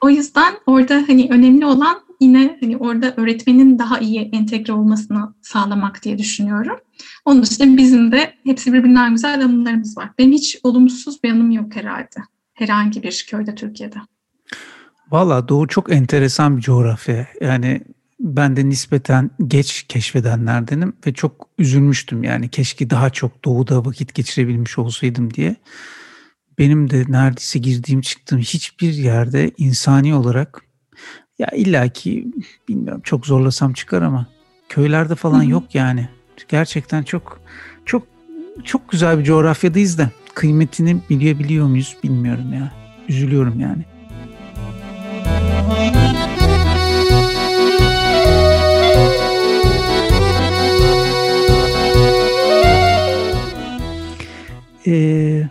o 0.00 0.10
yüzden 0.10 0.54
orada 0.66 1.04
hani 1.08 1.28
önemli 1.30 1.66
olan 1.66 2.00
yine 2.20 2.58
hani 2.60 2.76
orada 2.76 3.14
öğretmenin 3.16 3.78
daha 3.78 3.98
iyi 3.98 4.30
entegre 4.32 4.72
olmasını 4.72 5.34
sağlamak 5.42 6.02
diye 6.02 6.18
düşünüyorum. 6.18 6.76
Onun 7.24 7.42
dışında 7.42 7.76
bizim 7.76 8.12
de 8.12 8.34
hepsi 8.44 8.72
birbirinden 8.72 9.12
güzel 9.12 9.44
anılarımız 9.44 9.96
var. 9.96 10.10
Benim 10.18 10.32
hiç 10.32 10.58
olumsuz 10.62 11.22
bir 11.22 11.30
anım 11.30 11.50
yok 11.50 11.76
herhalde 11.76 12.16
herhangi 12.54 13.02
bir 13.02 13.26
köyde 13.30 13.54
Türkiye'de. 13.54 13.96
Valla 15.10 15.48
Doğu 15.48 15.68
çok 15.68 15.92
enteresan 15.92 16.56
bir 16.56 16.62
coğrafya. 16.62 17.26
Yani 17.40 17.80
ben 18.20 18.56
de 18.56 18.68
nispeten 18.68 19.30
geç 19.46 19.82
keşfedenlerdenim 19.88 20.92
ve 21.06 21.14
çok 21.14 21.48
üzülmüştüm. 21.58 22.24
Yani 22.24 22.48
keşke 22.48 22.90
daha 22.90 23.10
çok 23.10 23.44
doğuda 23.44 23.84
vakit 23.84 24.14
geçirebilmiş 24.14 24.78
olsaydım 24.78 25.34
diye. 25.34 25.56
Benim 26.58 26.90
de 26.90 27.04
neredeyse 27.08 27.58
girdiğim 27.58 28.00
çıktığım 28.00 28.38
hiçbir 28.38 28.92
yerde 28.92 29.50
insani 29.58 30.14
olarak 30.14 30.62
ya 31.38 31.48
illaki 31.56 32.26
bilmiyorum 32.68 33.00
çok 33.04 33.26
zorlasam 33.26 33.72
çıkar 33.72 34.02
ama 34.02 34.26
köylerde 34.68 35.14
falan 35.14 35.40
Hı-hı. 35.40 35.50
yok 35.50 35.74
yani. 35.74 36.08
Gerçekten 36.48 37.02
çok 37.02 37.40
çok 37.84 38.02
çok 38.64 38.88
güzel 38.88 39.18
bir 39.18 39.24
coğrafyadayız 39.24 39.98
da 39.98 40.10
kıymetini 40.34 40.96
bilebiliyor 41.10 41.66
muyuz 41.66 41.96
bilmiyorum 42.02 42.52
ya. 42.52 42.72
Üzülüyorum 43.08 43.60
yani. 43.60 43.84
Ee, 54.86 55.48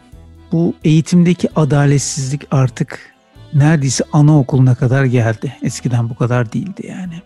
bu 0.56 0.74
eğitimdeki 0.84 1.50
adaletsizlik 1.56 2.42
artık 2.52 3.16
neredeyse 3.54 4.04
anaokuluna 4.14 4.76
kadar 4.76 5.06
geldi. 5.06 5.58
Eskiden 5.62 6.10
bu 6.10 6.16
kadar 6.16 6.54
değildi 6.54 6.88
yani. 6.88 7.22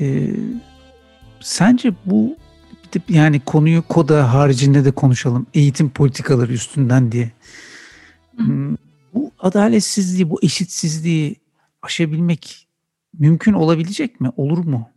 Ee, 0.00 0.34
sence 1.40 1.92
bu 2.06 2.36
yani 3.08 3.40
konuyu 3.40 3.82
koda 3.82 4.34
haricinde 4.34 4.84
de 4.84 4.90
konuşalım. 4.90 5.46
Eğitim 5.54 5.90
politikaları 5.90 6.52
üstünden 6.52 7.12
diye. 7.12 7.30
Hmm, 8.36 8.76
bu 9.14 9.30
adaletsizliği, 9.38 10.30
bu 10.30 10.38
eşitsizliği 10.42 11.36
aşabilmek 11.82 12.68
mümkün 13.18 13.52
olabilecek 13.52 14.20
mi? 14.20 14.30
Olur 14.36 14.64
mu? 14.64 14.90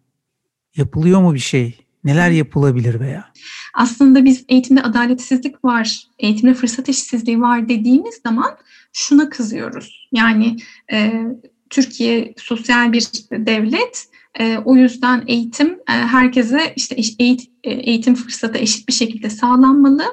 Yapılıyor 0.75 1.21
mu 1.21 1.33
bir 1.33 1.39
şey? 1.39 1.84
Neler 2.05 2.31
yapılabilir 2.31 2.99
veya? 2.99 3.25
Aslında 3.73 4.25
biz 4.25 4.45
eğitimde 4.49 4.81
adaletsizlik 4.81 5.65
var, 5.65 6.03
eğitimde 6.19 6.53
fırsat 6.53 6.89
eşitsizliği 6.89 7.41
var 7.41 7.69
dediğimiz 7.69 8.19
zaman 8.23 8.57
şuna 8.93 9.29
kızıyoruz. 9.29 10.07
Yani 10.11 10.55
e, 10.91 11.13
Türkiye 11.69 12.33
sosyal 12.37 12.93
bir 12.93 13.07
devlet 13.31 14.07
e, 14.39 14.57
o 14.57 14.75
yüzden 14.75 15.23
eğitim 15.27 15.67
e, 15.69 15.91
herkese 15.91 16.73
işte 16.75 16.95
eğit, 17.19 17.49
e, 17.63 17.71
eğitim 17.71 18.15
fırsatı 18.15 18.57
eşit 18.57 18.87
bir 18.87 18.93
şekilde 18.93 19.29
sağlanmalı. 19.29 20.03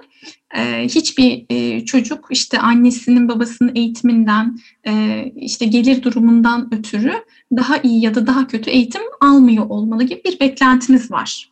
E, 0.57 0.85
hiçbir 0.85 1.46
e, 1.50 1.85
çocuk 1.85 2.26
işte 2.31 2.59
annesinin 2.59 3.28
babasının 3.28 3.72
eğitiminden 3.74 4.59
e, 4.87 5.24
işte 5.37 5.64
gelir 5.66 6.02
durumundan 6.02 6.74
ötürü 6.74 7.14
daha 7.57 7.78
iyi 7.78 8.05
ya 8.05 8.14
da 8.14 8.26
daha 8.26 8.46
kötü 8.46 8.70
eğitim 8.70 9.02
almıyor 9.20 9.66
olmalı 9.68 10.02
gibi 10.02 10.22
bir 10.24 10.40
beklentimiz 10.40 11.11
var. 11.11 11.52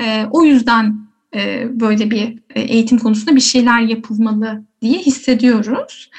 E, 0.00 0.26
o 0.30 0.44
yüzden 0.44 0.96
e, 1.34 1.66
böyle 1.80 2.10
bir 2.10 2.38
e, 2.54 2.60
eğitim 2.60 2.98
konusunda 2.98 3.36
bir 3.36 3.40
şeyler 3.40 3.80
yapılmalı 3.80 4.64
diye 4.82 4.98
hissediyoruz. 4.98 6.10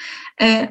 E, 0.42 0.70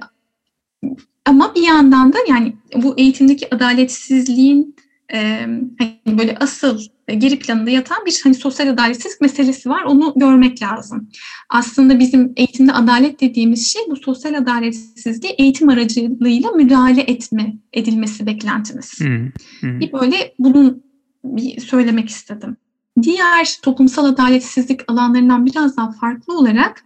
ama 1.24 1.54
bir 1.54 1.62
yandan 1.62 2.12
da 2.12 2.18
yani 2.28 2.56
bu 2.76 2.94
eğitimdeki 2.98 3.54
adaletsizliğin 3.54 4.76
e, 5.12 5.46
hani 5.78 6.18
böyle 6.18 6.36
asıl 6.40 6.80
geri 7.18 7.38
planında 7.38 7.70
yatan 7.70 8.06
bir 8.06 8.20
hani 8.24 8.34
sosyal 8.34 8.68
adaletsizlik 8.68 9.20
meselesi 9.20 9.68
var. 9.68 9.82
Onu 9.82 10.12
görmek 10.16 10.62
lazım. 10.62 11.08
Aslında 11.48 11.98
bizim 11.98 12.32
eğitimde 12.36 12.72
adalet 12.72 13.20
dediğimiz 13.20 13.72
şey 13.72 13.82
bu 13.90 13.96
sosyal 13.96 14.34
adaletsizliği 14.34 15.32
eğitim 15.32 15.68
aracılığıyla 15.68 16.50
müdahale 16.50 17.00
etme 17.00 17.54
edilmesi 17.72 18.26
beklentimiz. 18.26 19.00
Hmm, 19.00 19.28
hmm. 19.60 19.80
Bir 19.80 19.92
böyle 19.92 20.34
bunun 20.38 20.82
bir 21.24 21.60
söylemek 21.60 22.08
istedim. 22.08 22.56
Diğer 23.02 23.58
toplumsal 23.62 24.04
adaletsizlik 24.04 24.80
alanlarından 24.90 25.46
biraz 25.46 25.76
daha 25.76 25.92
farklı 25.92 26.38
olarak 26.38 26.84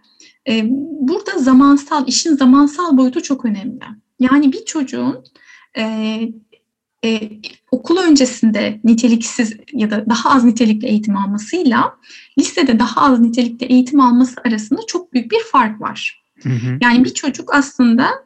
e, 0.49 0.63
burada 0.99 1.39
zamansal, 1.39 2.07
işin 2.07 2.35
zamansal 2.35 2.97
boyutu 2.97 3.23
çok 3.23 3.45
önemli. 3.45 3.83
Yani 4.19 4.51
bir 4.51 4.65
çocuğun 4.65 5.23
e, 5.77 5.83
e, 7.05 7.29
okul 7.71 7.97
öncesinde 7.97 8.79
niteliksiz 8.83 9.53
ya 9.73 9.91
da 9.91 10.09
daha 10.09 10.29
az 10.29 10.43
nitelikli 10.43 10.87
eğitim 10.87 11.17
almasıyla 11.17 11.95
lisede 12.39 12.79
daha 12.79 13.01
az 13.01 13.19
nitelikli 13.19 13.65
eğitim 13.65 13.99
alması 13.99 14.35
arasında 14.47 14.81
çok 14.87 15.13
büyük 15.13 15.31
bir 15.31 15.41
fark 15.51 15.81
var. 15.81 16.23
Hı 16.43 16.49
hı. 16.49 16.77
Yani 16.81 17.03
bir 17.03 17.13
çocuk 17.13 17.55
aslında 17.55 18.24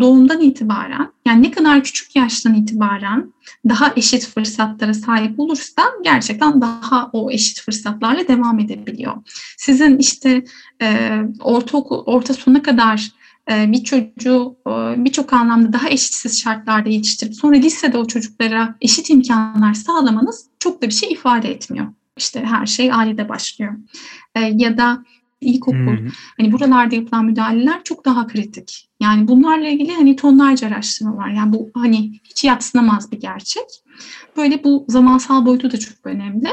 doğumdan 0.00 0.40
itibaren 0.40 1.12
yani 1.26 1.42
ne 1.42 1.50
kadar 1.50 1.84
küçük 1.84 2.16
yaştan 2.16 2.54
itibaren 2.54 3.32
daha 3.68 3.92
eşit 3.96 4.26
fırsatlara 4.26 4.94
sahip 4.94 5.40
olursa 5.40 5.82
gerçekten 6.04 6.60
daha 6.60 7.10
o 7.12 7.30
eşit 7.30 7.60
fırsatlarla 7.60 8.28
devam 8.28 8.58
edebiliyor. 8.58 9.14
Sizin 9.56 9.98
işte 9.98 10.44
e, 10.82 11.18
ortaokul, 11.40 12.02
orta 12.06 12.34
sona 12.34 12.62
kadar 12.62 13.10
e, 13.50 13.72
bir 13.72 13.84
çocuğu 13.84 14.56
e, 14.66 14.70
birçok 15.04 15.32
anlamda 15.32 15.72
daha 15.72 15.88
eşitsiz 15.88 16.42
şartlarda 16.42 16.88
yetiştirip 16.88 17.34
sonra 17.34 17.56
lisede 17.56 17.98
o 17.98 18.06
çocuklara 18.06 18.74
eşit 18.80 19.10
imkanlar 19.10 19.74
sağlamanız 19.74 20.46
çok 20.58 20.82
da 20.82 20.86
bir 20.86 20.94
şey 20.94 21.12
ifade 21.12 21.50
etmiyor. 21.50 21.86
İşte 22.16 22.44
her 22.44 22.66
şey 22.66 22.92
ailede 22.92 23.28
başlıyor. 23.28 23.72
E, 24.34 24.40
ya 24.40 24.76
da 24.78 25.04
ilkokul. 25.40 25.98
Hmm. 25.98 26.08
Hani 26.36 26.52
buralarda 26.52 26.94
yapılan 26.94 27.24
müdahaleler 27.24 27.84
çok 27.84 28.04
daha 28.04 28.26
kritik. 28.26 28.88
Yani 29.00 29.28
bunlarla 29.28 29.68
ilgili 29.68 29.92
hani 29.92 30.16
tonlarca 30.16 30.66
araştırma 30.68 31.16
var. 31.16 31.28
Yani 31.28 31.52
bu 31.52 31.70
hani 31.74 32.20
hiç 32.24 32.44
yatsınamaz 32.44 33.12
bir 33.12 33.20
gerçek. 33.20 33.64
Böyle 34.36 34.64
bu 34.64 34.84
zamansal 34.88 35.46
boyutu 35.46 35.70
da 35.70 35.78
çok 35.78 35.94
önemli. 36.04 36.48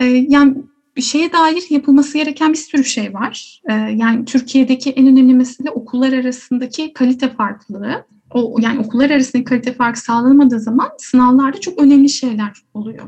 Ee, 0.00 0.04
yani 0.04 0.54
şeye 1.00 1.32
dair 1.32 1.64
yapılması 1.70 2.18
gereken 2.18 2.52
bir 2.52 2.58
sürü 2.58 2.84
şey 2.84 3.14
var. 3.14 3.60
Ee, 3.70 3.72
yani 3.72 4.24
Türkiye'deki 4.24 4.90
en 4.90 5.06
önemli 5.06 5.34
mesele 5.34 5.70
okullar 5.70 6.12
arasındaki 6.12 6.92
kalite 6.92 7.28
farklılığı. 7.28 8.06
O, 8.30 8.56
yani 8.60 8.78
okullar 8.78 9.10
arasındaki 9.10 9.44
kalite 9.44 9.72
farkı 9.72 10.00
sağlanamadığı 10.00 10.60
zaman 10.60 10.90
sınavlarda 10.98 11.60
çok 11.60 11.82
önemli 11.82 12.08
şeyler 12.08 12.52
oluyor. 12.74 13.06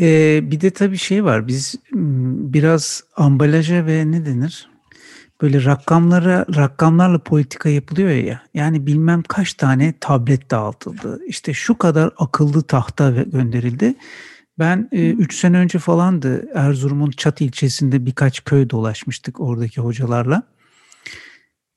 Ee, 0.00 0.40
bir 0.50 0.60
de 0.60 0.70
tabii 0.70 0.98
şey 0.98 1.24
var. 1.24 1.48
Biz 1.48 1.74
biraz 2.52 3.04
ambalaja 3.16 3.86
ve 3.86 4.10
ne 4.10 4.26
denir? 4.26 4.68
Böyle 5.42 5.64
rakamlara 5.64 6.46
rakamlarla 6.56 7.18
politika 7.18 7.68
yapılıyor 7.68 8.10
ya. 8.10 8.42
Yani 8.54 8.86
bilmem 8.86 9.22
kaç 9.22 9.54
tane 9.54 9.94
tablet 10.00 10.50
dağıtıldı. 10.50 11.20
İşte 11.26 11.54
şu 11.54 11.78
kadar 11.78 12.10
akıllı 12.16 12.62
tahta 12.62 13.10
gönderildi. 13.10 13.94
Ben 14.58 14.88
3 14.92 15.34
e, 15.34 15.36
sene 15.36 15.56
önce 15.58 15.78
falandı 15.78 16.48
Erzurum'un 16.54 17.10
Çat 17.10 17.40
ilçesinde 17.40 18.06
birkaç 18.06 18.44
köy 18.44 18.70
dolaşmıştık 18.70 19.40
oradaki 19.40 19.80
hocalarla. 19.80 20.42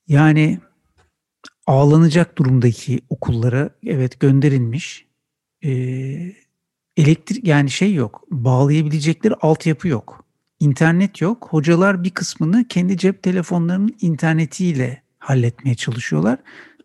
Yani 0.08 0.58
ağlanacak 1.66 2.38
durumdaki 2.38 3.00
okullara 3.08 3.70
evet 3.86 4.20
gönderilmiş. 4.20 5.06
Ee, 5.64 6.32
elektrik 6.98 7.46
yani 7.46 7.70
şey 7.70 7.94
yok. 7.94 8.24
Bağlayabilecekleri 8.30 9.34
altyapı 9.34 9.88
yok. 9.88 10.24
İnternet 10.60 11.20
yok. 11.20 11.46
Hocalar 11.50 12.04
bir 12.04 12.10
kısmını 12.10 12.68
kendi 12.68 12.96
cep 12.96 13.22
telefonlarının 13.22 13.96
internetiyle 14.00 15.02
halletmeye 15.18 15.74
çalışıyorlar. 15.74 16.38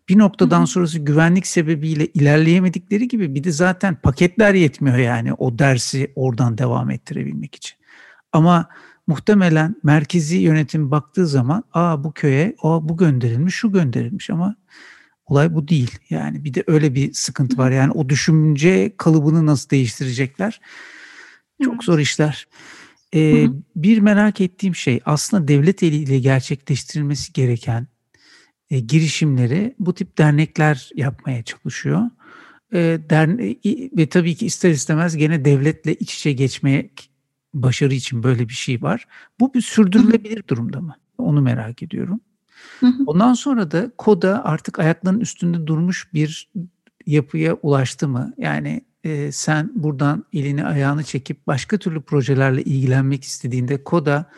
Bir 0.08 0.18
noktadan 0.18 0.58
Hı-hı. 0.58 0.66
sonrası 0.66 0.98
güvenlik 0.98 1.46
sebebiyle 1.46 2.06
ilerleyemedikleri 2.06 3.08
gibi 3.08 3.34
bir 3.34 3.44
de 3.44 3.52
zaten 3.52 3.94
paketler 3.94 4.54
yetmiyor 4.54 4.96
yani 4.96 5.32
o 5.32 5.58
dersi 5.58 6.12
oradan 6.14 6.58
devam 6.58 6.90
ettirebilmek 6.90 7.54
için. 7.54 7.76
Ama 8.32 8.68
muhtemelen 9.06 9.76
merkezi 9.82 10.36
yönetim 10.36 10.90
baktığı 10.90 11.26
zaman 11.26 11.64
aa 11.72 12.04
bu 12.04 12.12
köye 12.12 12.56
o 12.62 12.88
bu 12.88 12.96
gönderilmiş 12.96 13.54
şu 13.54 13.72
gönderilmiş 13.72 14.30
ama 14.30 14.56
Olay 15.26 15.54
bu 15.54 15.68
değil. 15.68 15.98
Yani 16.10 16.44
bir 16.44 16.54
de 16.54 16.64
öyle 16.66 16.94
bir 16.94 17.12
sıkıntı 17.12 17.58
var. 17.58 17.70
Yani 17.70 17.92
o 17.92 18.08
düşünce 18.08 18.92
kalıbını 18.96 19.46
nasıl 19.46 19.70
değiştirecekler? 19.70 20.60
Çok 21.62 21.84
zor 21.84 21.98
işler. 21.98 22.46
Ee, 23.14 23.46
bir 23.76 23.98
merak 23.98 24.40
ettiğim 24.40 24.74
şey 24.74 25.00
aslında 25.04 25.48
devlet 25.48 25.82
eliyle 25.82 26.18
gerçekleştirilmesi 26.18 27.32
gereken 27.32 27.86
e, 28.70 28.80
girişimleri 28.80 29.74
bu 29.78 29.94
tip 29.94 30.18
dernekler 30.18 30.90
yapmaya 30.94 31.42
çalışıyor. 31.42 32.02
E, 32.72 32.98
derne 33.10 33.56
ve 33.96 34.08
tabii 34.08 34.34
ki 34.34 34.46
ister 34.46 34.70
istemez 34.70 35.16
gene 35.16 35.44
devletle 35.44 35.94
iç 35.94 36.14
içe 36.14 36.32
geçmek 36.32 37.10
başarı 37.54 37.94
için 37.94 38.22
böyle 38.22 38.48
bir 38.48 38.54
şey 38.54 38.82
var. 38.82 39.06
Bu 39.40 39.54
bir 39.54 39.60
sürdürülebilir 39.60 40.48
durumda 40.48 40.80
mı? 40.80 40.96
Onu 41.18 41.40
merak 41.40 41.82
ediyorum. 41.82 42.20
Ondan 43.06 43.34
sonra 43.34 43.70
da 43.70 43.90
koda 43.98 44.44
artık 44.44 44.78
ayaklarının 44.78 45.20
üstünde 45.20 45.66
durmuş 45.66 46.14
bir 46.14 46.50
yapıya 47.06 47.54
ulaştı 47.54 48.08
mı? 48.08 48.32
Yani 48.38 48.84
e, 49.04 49.32
sen 49.32 49.70
buradan 49.74 50.24
elini 50.32 50.64
ayağını 50.64 51.04
çekip 51.04 51.46
başka 51.46 51.78
türlü 51.78 52.02
projelerle 52.02 52.62
ilgilenmek 52.62 53.24
istediğinde 53.24 53.84
koda 53.84 54.30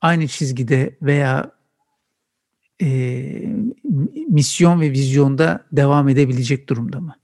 aynı 0.00 0.28
çizgide 0.28 0.96
veya 1.02 1.50
e, 2.82 2.88
misyon 4.28 4.80
ve 4.80 4.90
vizyonda 4.90 5.66
devam 5.72 6.08
edebilecek 6.08 6.68
durumda 6.68 7.00
mı? 7.00 7.14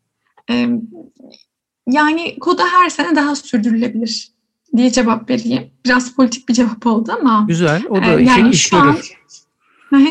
Yani 1.88 2.38
koda 2.38 2.62
her 2.72 2.88
sene 2.88 3.16
daha 3.16 3.36
sürdürülebilir 3.36 4.28
diye 4.76 4.90
cevap 4.92 5.30
vereyim. 5.30 5.70
Biraz 5.84 6.14
politik 6.14 6.48
bir 6.48 6.54
cevap 6.54 6.86
oldu 6.86 7.12
ama. 7.20 7.44
Güzel. 7.48 7.82
O 7.88 7.96
da 7.96 8.20
yani 8.20 8.50
iş 8.50 8.62
şu 8.62 8.76
görür. 8.76 8.88
An, 8.88 9.00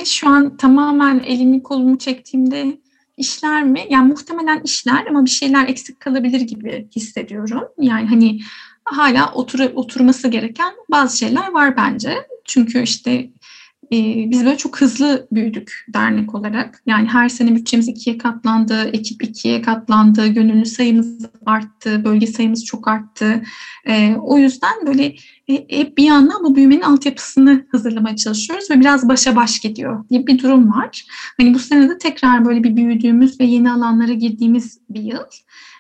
şu 0.06 0.30
an 0.30 0.58
tamamen 0.58 1.20
elimi 1.20 1.64
kolumu 1.64 1.98
çektiğimde 1.98 2.78
işler 3.18 3.64
mi? 3.64 3.86
Yani 3.90 4.08
muhtemelen 4.08 4.62
işler 4.64 5.06
ama 5.10 5.26
bir 5.26 5.30
şeyler 5.30 5.68
eksik 5.68 6.00
kalabilir 6.00 6.42
gibi 6.42 6.88
hissediyorum. 6.96 7.64
Yani 7.80 8.08
hani 8.08 8.40
hala 8.86 9.34
otur 9.34 9.60
oturması 9.60 10.28
gereken 10.28 10.74
bazı 10.92 11.18
şeyler 11.18 11.52
var 11.52 11.78
bence. 11.78 12.28
Çünkü 12.46 12.84
işte 12.84 13.30
e, 13.92 14.30
biz 14.32 14.46
böyle 14.46 14.58
çok 14.58 14.82
hızlı 14.82 15.28
büyüdük 15.32 15.86
dernek 15.94 16.36
olarak. 16.36 16.82
Yani 16.86 17.08
her 17.08 17.30
sene 17.30 17.56
bütçemiz 17.56 17.88
ikiye 17.88 18.18
katlandı, 18.18 18.90
ekip 18.94 19.24
ikiye 19.24 19.62
katlandı, 19.62 20.28
gönüllü 20.28 20.66
sayımız 20.66 21.26
arttı, 21.46 22.06
bölge 22.06 22.28
sayımız 22.28 22.66
çok 22.66 22.88
arttı. 22.88 23.42
E, 23.88 24.16
o 24.16 24.38
yüzden 24.38 24.88
böyle 24.88 25.16
e, 25.48 25.78
hep 25.78 25.98
bir 25.98 26.04
yandan 26.04 26.44
bu 26.44 26.56
büyümenin 26.56 26.82
altyapısını 26.82 27.66
hazırlamaya 27.72 28.16
çalışıyoruz 28.16 28.72
ve 28.72 28.80
biraz 28.80 29.10
başa 29.10 29.36
baş 29.36 29.60
gidiyor 29.60 30.10
diye 30.10 30.28
bir 30.28 30.40
durum 30.40 30.72
var. 30.72 31.06
Hani 31.38 31.54
bu 31.54 31.60
sene 31.60 31.90
de 31.90 31.98
tekrar 31.98 32.46
böyle 32.46 32.64
bir 32.64 32.76
büyüdüğümüz 32.76 33.40
ve 33.40 33.46
yeni 33.46 33.72
alanlara 33.72 34.14
girdiğimiz 34.14 34.80
bir 34.90 35.02
yıl. 35.02 35.26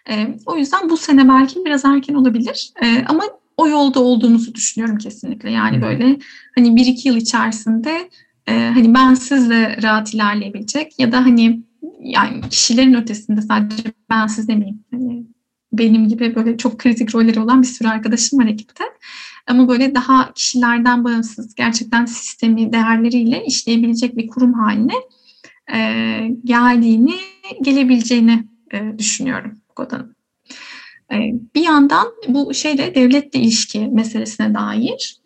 E, 0.09 0.37
o 0.45 0.57
yüzden 0.57 0.89
bu 0.89 0.97
sene 0.97 1.27
belki 1.27 1.65
biraz 1.65 1.85
erken 1.85 2.13
olabilir. 2.13 2.73
E, 2.83 3.05
ama 3.05 3.23
o 3.57 3.67
yolda 3.67 3.99
olduğumuzu 3.99 4.55
düşünüyorum 4.55 4.97
kesinlikle. 4.97 5.51
Yani 5.51 5.81
böyle 5.81 6.19
hani 6.55 6.75
bir 6.75 6.85
iki 6.85 7.07
yıl 7.07 7.15
içerisinde 7.17 8.09
e, 8.47 8.53
hani 8.53 8.93
ben 8.93 9.13
sizle 9.13 9.81
rahat 9.81 10.13
ilerleyebilecek 10.13 10.99
ya 10.99 11.11
da 11.11 11.25
hani 11.25 11.63
yani 11.99 12.41
kişilerin 12.49 12.93
ötesinde 12.93 13.41
sadece 13.41 13.83
ben 14.09 14.27
siz 14.27 14.47
demeyeyim. 14.47 14.83
Hani 14.91 15.25
benim 15.73 16.07
gibi 16.07 16.35
böyle 16.35 16.57
çok 16.57 16.79
kritik 16.79 17.15
rolleri 17.15 17.39
olan 17.39 17.61
bir 17.61 17.67
sürü 17.67 17.87
arkadaşım 17.87 18.39
var 18.39 18.45
ekipte. 18.45 18.83
Ama 19.47 19.67
böyle 19.67 19.95
daha 19.95 20.33
kişilerden 20.33 21.03
bağımsız 21.03 21.55
gerçekten 21.55 22.05
sistemi 22.05 22.73
değerleriyle 22.73 23.45
işleyebilecek 23.45 24.17
bir 24.17 24.27
kurum 24.27 24.53
haline 24.53 24.93
e, 25.73 25.79
geldiğini, 26.43 27.15
gelebileceğini 27.61 28.43
e, 28.73 28.99
düşünüyorum. 28.99 29.51
Ee, 29.79 30.14
bir 31.55 31.61
yandan 31.61 32.07
bu 32.27 32.53
şeyle 32.53 32.95
devletle 32.95 33.39
ilişki 33.39 33.87
meselesine 33.87 34.53
dair 34.53 35.21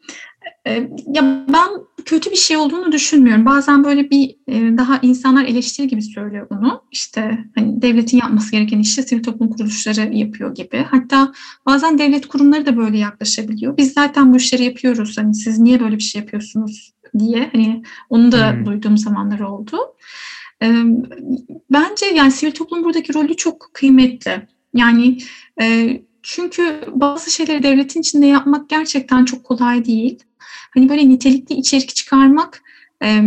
e, 0.67 0.89
ya 1.13 1.45
ben 1.53 1.69
kötü 2.05 2.31
bir 2.31 2.35
şey 2.35 2.57
olduğunu 2.57 2.91
düşünmüyorum. 2.91 3.45
Bazen 3.45 3.83
böyle 3.83 4.09
bir 4.09 4.35
e, 4.47 4.77
daha 4.77 4.99
insanlar 5.01 5.45
eleştiri 5.45 5.87
gibi 5.87 6.01
söylüyor 6.01 6.47
bunu. 6.49 6.83
İşte 6.91 7.45
hani 7.55 7.81
devletin 7.81 8.17
yapması 8.17 8.51
gereken 8.51 8.79
işi 8.79 9.03
sivil 9.03 9.23
toplum 9.23 9.49
kuruluşları 9.49 10.15
yapıyor 10.15 10.55
gibi. 10.55 10.85
Hatta 10.91 11.31
bazen 11.65 11.97
devlet 11.97 12.27
kurumları 12.27 12.65
da 12.65 12.77
böyle 12.77 12.97
yaklaşabiliyor. 12.97 13.77
Biz 13.77 13.93
zaten 13.93 14.33
bu 14.33 14.37
işleri 14.37 14.63
yapıyoruz. 14.63 15.17
Hani 15.17 15.35
siz 15.35 15.59
niye 15.59 15.79
böyle 15.79 15.97
bir 15.97 16.03
şey 16.03 16.21
yapıyorsunuz 16.21 16.93
diye. 17.19 17.49
Hani 17.51 17.83
onu 18.09 18.31
da 18.31 18.51
hmm. 18.51 18.65
duyduğum 18.65 18.97
zamanlar 18.97 19.39
oldu. 19.39 19.77
Bence 21.71 22.05
yani 22.15 22.31
sivil 22.31 22.51
toplum 22.51 22.83
buradaki 22.83 23.13
rolü 23.13 23.35
çok 23.35 23.69
kıymetli. 23.73 24.47
Yani 24.73 25.17
e, 25.61 26.01
çünkü 26.23 26.83
bazı 26.87 27.31
şeyleri 27.31 27.63
devletin 27.63 27.99
içinde 27.99 28.25
yapmak 28.25 28.69
gerçekten 28.69 29.25
çok 29.25 29.43
kolay 29.43 29.85
değil. 29.85 30.19
Hani 30.73 30.89
böyle 30.89 31.09
nitelikli 31.09 31.55
içerik 31.55 31.95
çıkarmak 31.95 32.61
e, 33.03 33.21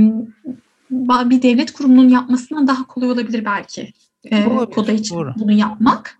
bir 1.00 1.42
devlet 1.42 1.72
kurumunun 1.72 2.08
yapmasından 2.08 2.66
daha 2.66 2.86
kolay 2.86 3.10
olabilir 3.10 3.44
belki. 3.44 3.92
E, 4.24 4.44
koda 4.74 4.92
için 4.92 5.14
doğru. 5.14 5.32
bunu 5.36 5.52
yapmak. 5.52 6.18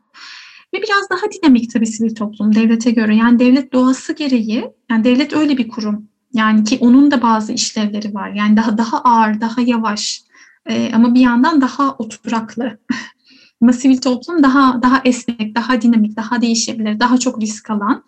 Ve 0.75 0.83
biraz 0.83 1.11
daha 1.11 1.31
dinamik 1.33 1.73
tabii 1.73 1.87
sivil 1.87 2.15
toplum 2.15 2.55
devlete 2.55 2.91
göre. 2.91 3.17
Yani 3.17 3.39
devlet 3.39 3.73
doğası 3.73 4.13
gereği, 4.13 4.71
yani 4.91 5.05
devlet 5.05 5.33
öyle 5.33 5.59
bir 5.59 5.69
kurum. 5.69 6.09
Yani 6.33 6.65
ki 6.65 6.79
onun 6.81 7.11
da 7.11 7.23
bazı 7.23 7.53
işlevleri 7.53 8.15
var. 8.15 8.33
Yani 8.33 8.57
daha 8.57 8.79
daha 8.79 9.03
ağır, 9.03 9.41
daha 9.41 9.61
yavaş 9.61 10.23
e, 10.67 10.93
ama 10.95 11.15
bir 11.15 11.21
yandan 11.21 11.61
daha 11.61 11.95
oturaklı 11.95 12.79
Ama 13.63 13.73
sivil 13.73 13.97
toplum 13.97 14.43
daha 14.43 14.83
daha 14.83 15.03
esnek, 15.05 15.55
daha 15.55 15.83
dinamik, 15.83 16.17
daha 16.17 16.43
değişebilir, 16.43 17.01
daha 17.01 17.19
çok 17.19 17.41
risk 17.41 17.71
alan 17.71 18.05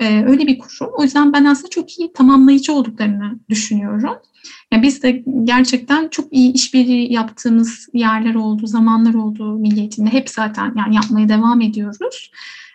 e, 0.00 0.24
öyle 0.24 0.46
bir 0.46 0.58
kurum. 0.58 0.92
O 0.96 1.02
yüzden 1.02 1.32
ben 1.32 1.44
aslında 1.44 1.70
çok 1.70 1.98
iyi 1.98 2.12
tamamlayıcı 2.12 2.72
olduklarını 2.72 3.38
düşünüyorum. 3.50 4.18
Yani 4.72 4.82
biz 4.82 5.02
de 5.02 5.24
gerçekten 5.44 6.08
çok 6.08 6.32
iyi 6.32 6.52
işbirliği 6.52 7.12
yaptığımız 7.12 7.88
yerler 7.92 8.34
oldu, 8.34 8.66
zamanlar 8.66 9.14
oldu 9.14 9.58
milliyetinde. 9.58 10.10
Hep 10.10 10.30
zaten 10.30 10.74
yani 10.76 10.94
yapmaya 10.94 11.28
devam 11.28 11.60
ediyoruz. 11.60 12.30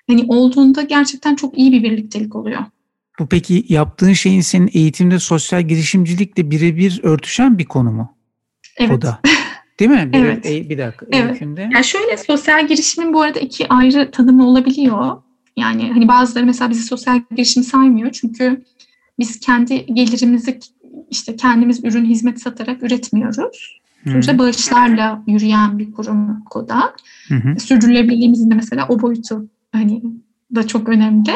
Hani 0.07 0.25
olduğunda 0.27 0.81
gerçekten 0.81 1.35
çok 1.35 1.57
iyi 1.57 1.71
bir 1.71 1.83
birliktelik 1.83 2.35
oluyor. 2.35 2.65
Bu 3.19 3.27
peki 3.27 3.65
yaptığın 3.69 4.13
şeyin 4.13 4.41
senin 4.41 4.69
eğitimde 4.73 5.19
sosyal 5.19 5.61
girişimcilikle 5.61 6.51
birebir 6.51 6.99
örtüşen 7.03 7.57
bir 7.57 7.65
konu 7.65 7.91
mu? 7.91 8.17
Evet. 8.77 8.97
O 8.97 9.01
da. 9.01 9.19
Değil 9.79 9.91
mi? 9.91 10.09
Bir, 10.13 10.19
evet. 10.19 10.45
E, 10.45 10.69
bir 10.69 10.77
dakika. 10.77 11.05
Evet. 11.11 11.31
Eğitimde. 11.31 11.69
Yani 11.73 11.83
şöyle 11.83 12.17
sosyal 12.17 12.67
girişimin 12.67 13.13
bu 13.13 13.21
arada 13.21 13.39
iki 13.39 13.69
ayrı 13.69 14.11
tanımı 14.11 14.47
olabiliyor. 14.47 15.21
Yani 15.57 15.91
hani 15.93 16.07
bazıları 16.07 16.45
mesela 16.45 16.69
bizi 16.69 16.83
sosyal 16.83 17.21
girişim 17.31 17.63
saymıyor 17.63 18.11
çünkü 18.11 18.63
biz 19.19 19.39
kendi 19.39 19.85
gelirimizi 19.85 20.59
işte 21.11 21.35
kendimiz 21.35 21.83
ürün 21.83 22.05
hizmet 22.05 22.41
satarak 22.41 22.83
üretmiyoruz. 22.83 23.79
Sonuçta 24.03 24.37
bağışlarla 24.37 25.23
yürüyen 25.27 25.79
bir 25.79 25.91
kurum 25.91 26.43
KODA. 26.43 26.93
Sürdürülebilirliğimizin 27.59 28.51
de 28.51 28.55
mesela 28.55 28.87
o 28.89 29.01
boyutu 29.01 29.47
hani 29.71 30.03
da 30.55 30.67
çok 30.67 30.89
önemli. 30.89 31.31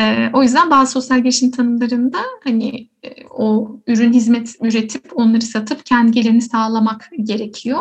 Ee, 0.00 0.30
o 0.32 0.42
yüzden 0.42 0.70
bazı 0.70 0.92
sosyal 0.92 1.20
girişim 1.20 1.50
tanımlarında 1.50 2.18
hani 2.44 2.88
e, 3.02 3.08
o 3.30 3.80
ürün 3.86 4.12
hizmet 4.12 4.56
üretip 4.62 5.10
onları 5.14 5.42
satıp 5.42 5.86
kendi 5.86 6.12
gelirini 6.12 6.42
sağlamak 6.42 7.10
gerekiyor. 7.22 7.80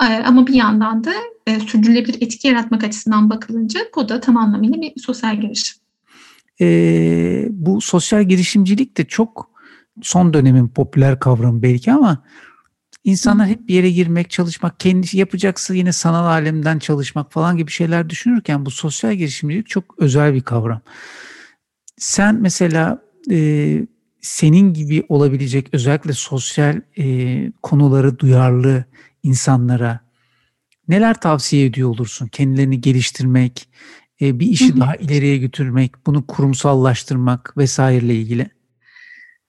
Ee, 0.00 0.04
ama 0.04 0.46
bir 0.46 0.54
yandan 0.54 1.04
da 1.04 1.12
e, 1.46 1.60
sürdürülebilir 1.60 2.22
etki 2.22 2.48
yaratmak 2.48 2.84
açısından 2.84 3.30
bakılınca 3.30 3.80
bu 3.96 4.08
da 4.08 4.20
tam 4.20 4.36
anlamıyla 4.36 4.82
bir 4.82 5.00
sosyal 5.00 5.40
girişim. 5.40 5.78
Ee, 6.60 7.46
bu 7.50 7.80
sosyal 7.80 8.22
girişimcilik 8.22 8.98
de 8.98 9.04
çok 9.04 9.50
son 10.02 10.34
dönemin 10.34 10.68
popüler 10.68 11.20
kavramı 11.20 11.62
belki 11.62 11.92
ama 11.92 12.24
insanlar 13.04 13.46
hep 13.46 13.68
bir 13.68 13.74
yere 13.74 13.90
girmek, 13.90 14.30
çalışmak, 14.30 14.80
kendi 14.80 15.18
yapacaksa 15.18 15.74
yine 15.74 15.92
sanal 15.92 16.26
alemden 16.26 16.78
çalışmak 16.78 17.32
falan 17.32 17.56
gibi 17.56 17.70
şeyler 17.70 18.10
düşünürken 18.10 18.66
bu 18.66 18.70
sosyal 18.70 19.14
girişimcilik 19.14 19.66
çok 19.68 19.84
özel 19.98 20.34
bir 20.34 20.40
kavram. 20.40 20.80
Sen 21.98 22.34
mesela 22.40 23.02
e, 23.30 23.86
senin 24.20 24.74
gibi 24.74 25.04
olabilecek 25.08 25.68
özellikle 25.72 26.12
sosyal 26.12 26.80
e, 26.98 27.52
konuları 27.62 28.18
duyarlı 28.18 28.84
insanlara 29.22 30.00
neler 30.88 31.20
tavsiye 31.20 31.66
ediyor 31.66 31.88
olursun? 31.88 32.26
Kendilerini 32.26 32.80
geliştirmek, 32.80 33.68
e, 34.20 34.40
bir 34.40 34.46
işi 34.46 34.80
daha 34.80 34.96
ileriye 34.96 35.38
götürmek, 35.38 36.06
bunu 36.06 36.26
kurumsallaştırmak 36.26 37.58
vesaireyle 37.58 38.14
ilgili. 38.14 38.50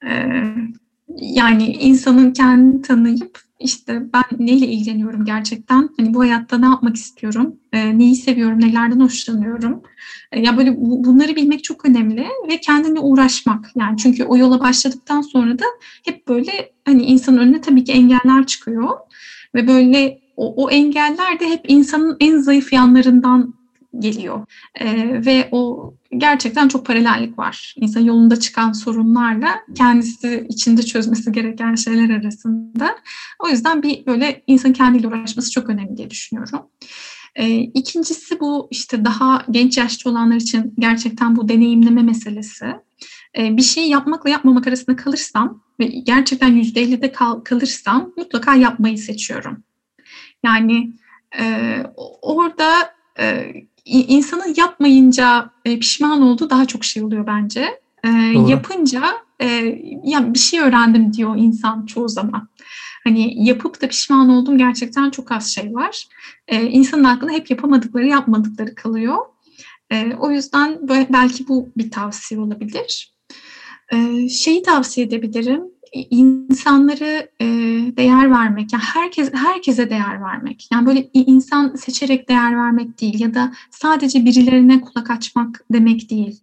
Ee, 0.06 0.54
yani 1.20 1.66
insanın 1.66 2.32
kendini 2.32 2.82
tanıyıp 2.82 3.38
işte 3.60 4.02
ben 4.12 4.46
neyle 4.46 4.66
ilgileniyorum 4.66 5.24
gerçekten? 5.24 5.88
Hani 5.96 6.14
bu 6.14 6.20
hayatta 6.20 6.58
ne 6.58 6.66
yapmak 6.66 6.96
istiyorum? 6.96 7.56
E, 7.72 7.98
neyi 7.98 8.16
seviyorum? 8.16 8.60
Nelerden 8.60 9.00
hoşlanıyorum? 9.00 9.82
E, 10.32 10.40
ya 10.40 10.56
böyle 10.56 10.76
bu, 10.76 11.04
bunları 11.04 11.36
bilmek 11.36 11.64
çok 11.64 11.84
önemli 11.84 12.26
ve 12.48 12.60
kendine 12.60 13.00
uğraşmak. 13.00 13.70
Yani 13.76 13.96
çünkü 13.96 14.24
o 14.24 14.36
yola 14.36 14.60
başladıktan 14.60 15.20
sonra 15.20 15.58
da 15.58 15.64
hep 16.04 16.28
böyle 16.28 16.72
hani 16.84 17.02
insanın 17.02 17.38
önüne 17.38 17.60
tabii 17.60 17.84
ki 17.84 17.92
engeller 17.92 18.46
çıkıyor 18.46 18.90
ve 19.54 19.68
böyle 19.68 20.20
o, 20.36 20.64
o 20.64 20.70
engeller 20.70 21.40
de 21.40 21.48
hep 21.48 21.60
insanın 21.68 22.16
en 22.20 22.38
zayıf 22.38 22.72
yanlarından 22.72 23.54
geliyor. 23.98 24.46
E, 24.74 24.86
ve 25.26 25.48
o 25.52 25.94
gerçekten 26.16 26.68
çok 26.68 26.86
paralellik 26.86 27.38
var. 27.38 27.74
İnsan 27.76 28.00
yolunda 28.00 28.40
çıkan 28.40 28.72
sorunlarla 28.72 29.54
kendisi 29.74 30.46
içinde 30.48 30.82
çözmesi 30.82 31.32
gereken 31.32 31.74
şeyler 31.74 32.10
arasında. 32.20 32.96
O 33.38 33.48
yüzden 33.48 33.82
bir 33.82 34.06
böyle 34.06 34.42
insan 34.46 34.72
kendiyle 34.72 35.08
uğraşması 35.08 35.50
çok 35.50 35.70
önemli 35.70 35.96
diye 35.96 36.10
düşünüyorum. 36.10 36.60
E, 37.36 37.58
ikincisi 37.58 38.40
bu 38.40 38.68
işte 38.70 39.04
daha 39.04 39.44
genç 39.50 39.78
yaşta 39.78 40.10
olanlar 40.10 40.36
için 40.36 40.74
gerçekten 40.78 41.36
bu 41.36 41.48
deneyimleme 41.48 42.02
meselesi. 42.02 42.66
E, 43.38 43.56
bir 43.56 43.62
şey 43.62 43.88
yapmakla 43.88 44.30
yapmamak 44.30 44.66
arasında 44.66 44.96
kalırsam 44.96 45.62
ve 45.80 45.84
gerçekten 45.84 46.48
yüzde 46.48 46.82
50'de 46.82 47.12
kal, 47.12 47.40
kalırsam 47.40 48.12
mutlaka 48.16 48.54
yapmayı 48.54 48.98
seçiyorum. 48.98 49.64
Yani 50.44 50.92
e, 51.38 51.76
orada 52.22 52.94
e, 53.18 53.52
insanın 53.90 54.54
yapmayınca 54.56 55.50
e, 55.64 55.78
pişman 55.78 56.22
olduğu 56.22 56.50
daha 56.50 56.66
çok 56.66 56.84
şey 56.84 57.02
oluyor 57.02 57.26
bence. 57.26 57.80
E, 58.04 58.08
yapınca 58.48 59.02
e, 59.40 59.46
ya 60.04 60.34
bir 60.34 60.38
şey 60.38 60.60
öğrendim 60.60 61.12
diyor 61.12 61.36
insan 61.36 61.86
çoğu 61.86 62.08
zaman. 62.08 62.48
Hani 63.04 63.44
yapıp 63.46 63.82
da 63.82 63.88
pişman 63.88 64.28
oldum 64.28 64.58
gerçekten 64.58 65.10
çok 65.10 65.32
az 65.32 65.54
şey 65.54 65.74
var. 65.74 66.06
E, 66.48 66.62
insanın 66.62 67.04
aklında 67.04 67.32
hep 67.32 67.50
yapamadıkları, 67.50 68.06
yapmadıkları 68.06 68.74
kalıyor. 68.74 69.16
E, 69.92 70.14
o 70.14 70.30
yüzden 70.30 70.78
belki 70.88 71.48
bu 71.48 71.72
bir 71.76 71.90
tavsiye 71.90 72.40
olabilir. 72.40 73.14
E, 73.92 74.28
şeyi 74.28 74.62
tavsiye 74.62 75.06
edebilirim 75.06 75.62
insanları 75.92 77.30
e, 77.40 77.46
değer 77.96 78.30
vermek, 78.30 78.72
yani 78.72 78.82
herkes 78.82 79.30
herkese 79.34 79.90
değer 79.90 80.22
vermek. 80.22 80.68
Yani 80.72 80.86
böyle 80.86 81.10
insan 81.14 81.74
seçerek 81.74 82.28
değer 82.28 82.56
vermek 82.56 83.00
değil 83.00 83.20
ya 83.20 83.34
da 83.34 83.52
sadece 83.70 84.24
birilerine 84.24 84.80
kulak 84.80 85.10
açmak 85.10 85.64
demek 85.72 86.10
değil. 86.10 86.40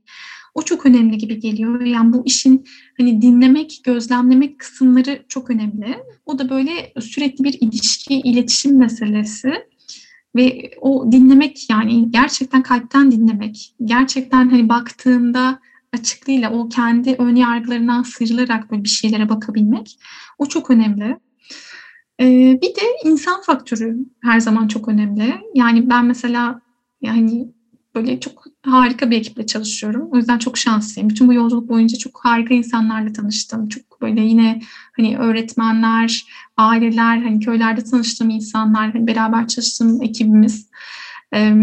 O 0.53 0.61
çok 0.61 0.85
önemli 0.85 1.17
gibi 1.17 1.39
geliyor. 1.39 1.81
Yani 1.81 2.13
bu 2.13 2.23
işin 2.25 2.65
hani 2.97 3.21
dinlemek, 3.21 3.81
gözlemlemek 3.83 4.59
kısımları 4.59 5.23
çok 5.27 5.49
önemli. 5.49 5.97
O 6.25 6.39
da 6.39 6.49
böyle 6.49 6.93
sürekli 7.01 7.43
bir 7.43 7.57
ilişki, 7.61 8.13
iletişim 8.13 8.77
meselesi 8.77 9.53
ve 10.35 10.71
o 10.81 11.11
dinlemek 11.11 11.69
yani 11.69 12.11
gerçekten 12.11 12.63
kalpten 12.63 13.11
dinlemek. 13.11 13.73
Gerçekten 13.85 14.49
hani 14.49 14.69
baktığında 14.69 15.59
açıklığıyla 15.93 16.51
o 16.51 16.69
kendi 16.69 17.15
ön 17.19 17.35
yargılarından 17.35 18.03
sıyrılarak 18.03 18.71
böyle 18.71 18.83
bir 18.83 18.89
şeylere 18.89 19.29
bakabilmek 19.29 19.99
o 20.37 20.45
çok 20.45 20.69
önemli. 20.69 21.17
Ee, 22.19 22.59
bir 22.61 22.75
de 22.75 22.81
insan 23.03 23.41
faktörü 23.41 23.97
her 24.23 24.39
zaman 24.39 24.67
çok 24.67 24.87
önemli. 24.87 25.35
Yani 25.55 25.89
ben 25.89 26.05
mesela 26.05 26.61
yani 27.01 27.47
böyle 27.95 28.19
çok 28.19 28.43
harika 28.65 29.11
bir 29.11 29.17
ekiple 29.17 29.45
çalışıyorum. 29.45 30.09
O 30.11 30.17
yüzden 30.17 30.37
çok 30.37 30.57
şanslıyım. 30.57 31.09
Bütün 31.09 31.27
bu 31.27 31.33
yolculuk 31.33 31.69
boyunca 31.69 31.97
çok 31.97 32.25
harika 32.25 32.53
insanlarla 32.53 33.13
tanıştım. 33.13 33.69
Çok 33.69 34.01
böyle 34.01 34.21
yine 34.21 34.61
hani 34.97 35.17
öğretmenler, 35.17 36.25
aileler, 36.57 37.17
hani 37.17 37.39
köylerde 37.39 37.83
tanıştığım 37.83 38.29
insanlar, 38.29 38.91
hani 38.93 39.07
beraber 39.07 39.47
çalıştığım 39.47 40.01
ekibimiz. 40.01 40.69
Ee, 41.33 41.53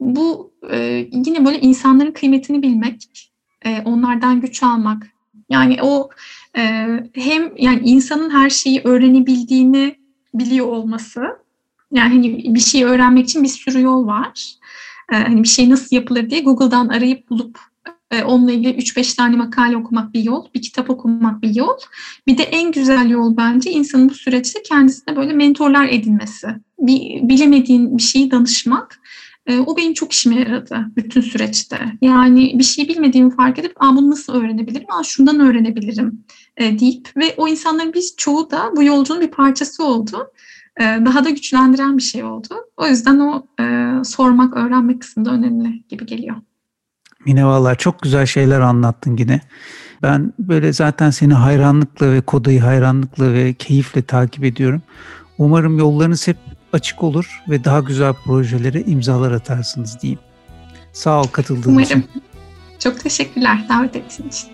bu 0.00 0.52
e, 0.70 1.08
yine 1.12 1.44
böyle 1.44 1.60
insanların 1.60 2.12
kıymetini 2.12 2.62
bilmek, 2.62 3.29
e, 3.64 3.82
onlardan 3.84 4.40
güç 4.40 4.62
almak. 4.62 5.06
Yani 5.48 5.82
o 5.82 6.10
e, 6.56 6.86
hem 7.14 7.56
yani 7.56 7.80
insanın 7.84 8.30
her 8.30 8.50
şeyi 8.50 8.80
öğrenebildiğini 8.84 9.96
biliyor 10.34 10.66
olması. 10.66 11.22
Yani 11.92 12.08
hani 12.08 12.54
bir 12.54 12.60
şey 12.60 12.84
öğrenmek 12.84 13.24
için 13.24 13.42
bir 13.42 13.48
sürü 13.48 13.82
yol 13.82 14.06
var. 14.06 14.54
E, 15.12 15.16
hani 15.16 15.42
bir 15.42 15.48
şey 15.48 15.70
nasıl 15.70 15.96
yapılır 15.96 16.30
diye 16.30 16.40
Google'dan 16.40 16.88
arayıp 16.88 17.30
bulup 17.30 17.58
e, 18.10 18.22
onunla 18.22 18.52
ilgili 18.52 18.78
3-5 18.78 19.16
tane 19.16 19.36
makale 19.36 19.76
okumak 19.76 20.14
bir 20.14 20.22
yol, 20.22 20.46
bir 20.54 20.62
kitap 20.62 20.90
okumak 20.90 21.42
bir 21.42 21.54
yol. 21.54 21.78
Bir 22.26 22.38
de 22.38 22.42
en 22.42 22.72
güzel 22.72 23.10
yol 23.10 23.36
bence 23.36 23.70
insanın 23.70 24.08
bu 24.08 24.14
süreçte 24.14 24.62
kendisine 24.62 25.16
böyle 25.16 25.32
mentorlar 25.32 25.88
edinmesi. 25.88 26.48
Bir, 26.78 27.28
bilemediğin 27.28 27.98
bir 27.98 28.02
şeyi 28.02 28.30
danışmak 28.30 29.00
e, 29.46 29.58
o 29.58 29.76
benim 29.76 29.94
çok 29.94 30.12
işime 30.12 30.40
yaradı 30.40 30.86
bütün 30.96 31.20
süreçte. 31.20 31.78
Yani 32.02 32.54
bir 32.58 32.64
şey 32.64 32.88
bilmediğimi 32.88 33.36
fark 33.36 33.58
edip 33.58 33.72
Aa, 33.76 33.96
bunu 33.96 34.10
nasıl 34.10 34.34
öğrenebilirim, 34.34 34.90
Aa, 34.90 35.02
şundan 35.02 35.40
öğrenebilirim 35.40 36.24
e, 36.56 36.78
deyip 36.78 37.08
ve 37.16 37.34
o 37.36 37.48
insanların 37.48 37.92
biz 37.94 38.14
çoğu 38.16 38.50
da 38.50 38.72
bu 38.76 38.82
yolculuğun 38.82 39.20
bir 39.20 39.30
parçası 39.30 39.84
oldu. 39.84 40.32
E, 40.80 40.84
daha 40.84 41.24
da 41.24 41.30
güçlendiren 41.30 41.96
bir 41.96 42.02
şey 42.02 42.24
oldu. 42.24 42.54
O 42.76 42.86
yüzden 42.86 43.18
o 43.18 43.46
e, 43.60 43.94
sormak, 44.04 44.56
öğrenmek 44.56 45.00
kısmında 45.00 45.30
önemli 45.30 45.88
gibi 45.88 46.06
geliyor. 46.06 46.36
Mine 47.26 47.46
valla 47.46 47.74
çok 47.74 48.02
güzel 48.02 48.26
şeyler 48.26 48.60
anlattın 48.60 49.16
yine. 49.16 49.40
Ben 50.02 50.32
böyle 50.38 50.72
zaten 50.72 51.10
seni 51.10 51.34
hayranlıkla 51.34 52.12
ve 52.12 52.20
Koda'yı 52.20 52.60
hayranlıkla 52.60 53.32
ve 53.32 53.54
keyifle 53.54 54.02
takip 54.02 54.44
ediyorum. 54.44 54.82
Umarım 55.38 55.78
yollarınız 55.78 56.28
hep 56.28 56.36
açık 56.72 57.02
olur 57.02 57.42
ve 57.48 57.64
daha 57.64 57.80
güzel 57.80 58.12
projelere 58.12 58.80
imzalar 58.82 59.32
atarsınız 59.32 60.00
diyeyim. 60.00 60.20
Sağ 60.92 61.20
ol 61.20 61.26
katıldığın 61.26 61.70
Umarım. 61.70 61.84
için. 61.84 62.08
Çok 62.78 63.00
teşekkürler 63.00 63.68
davet 63.68 63.96
ettiğin 63.96 64.28
için. 64.28 64.50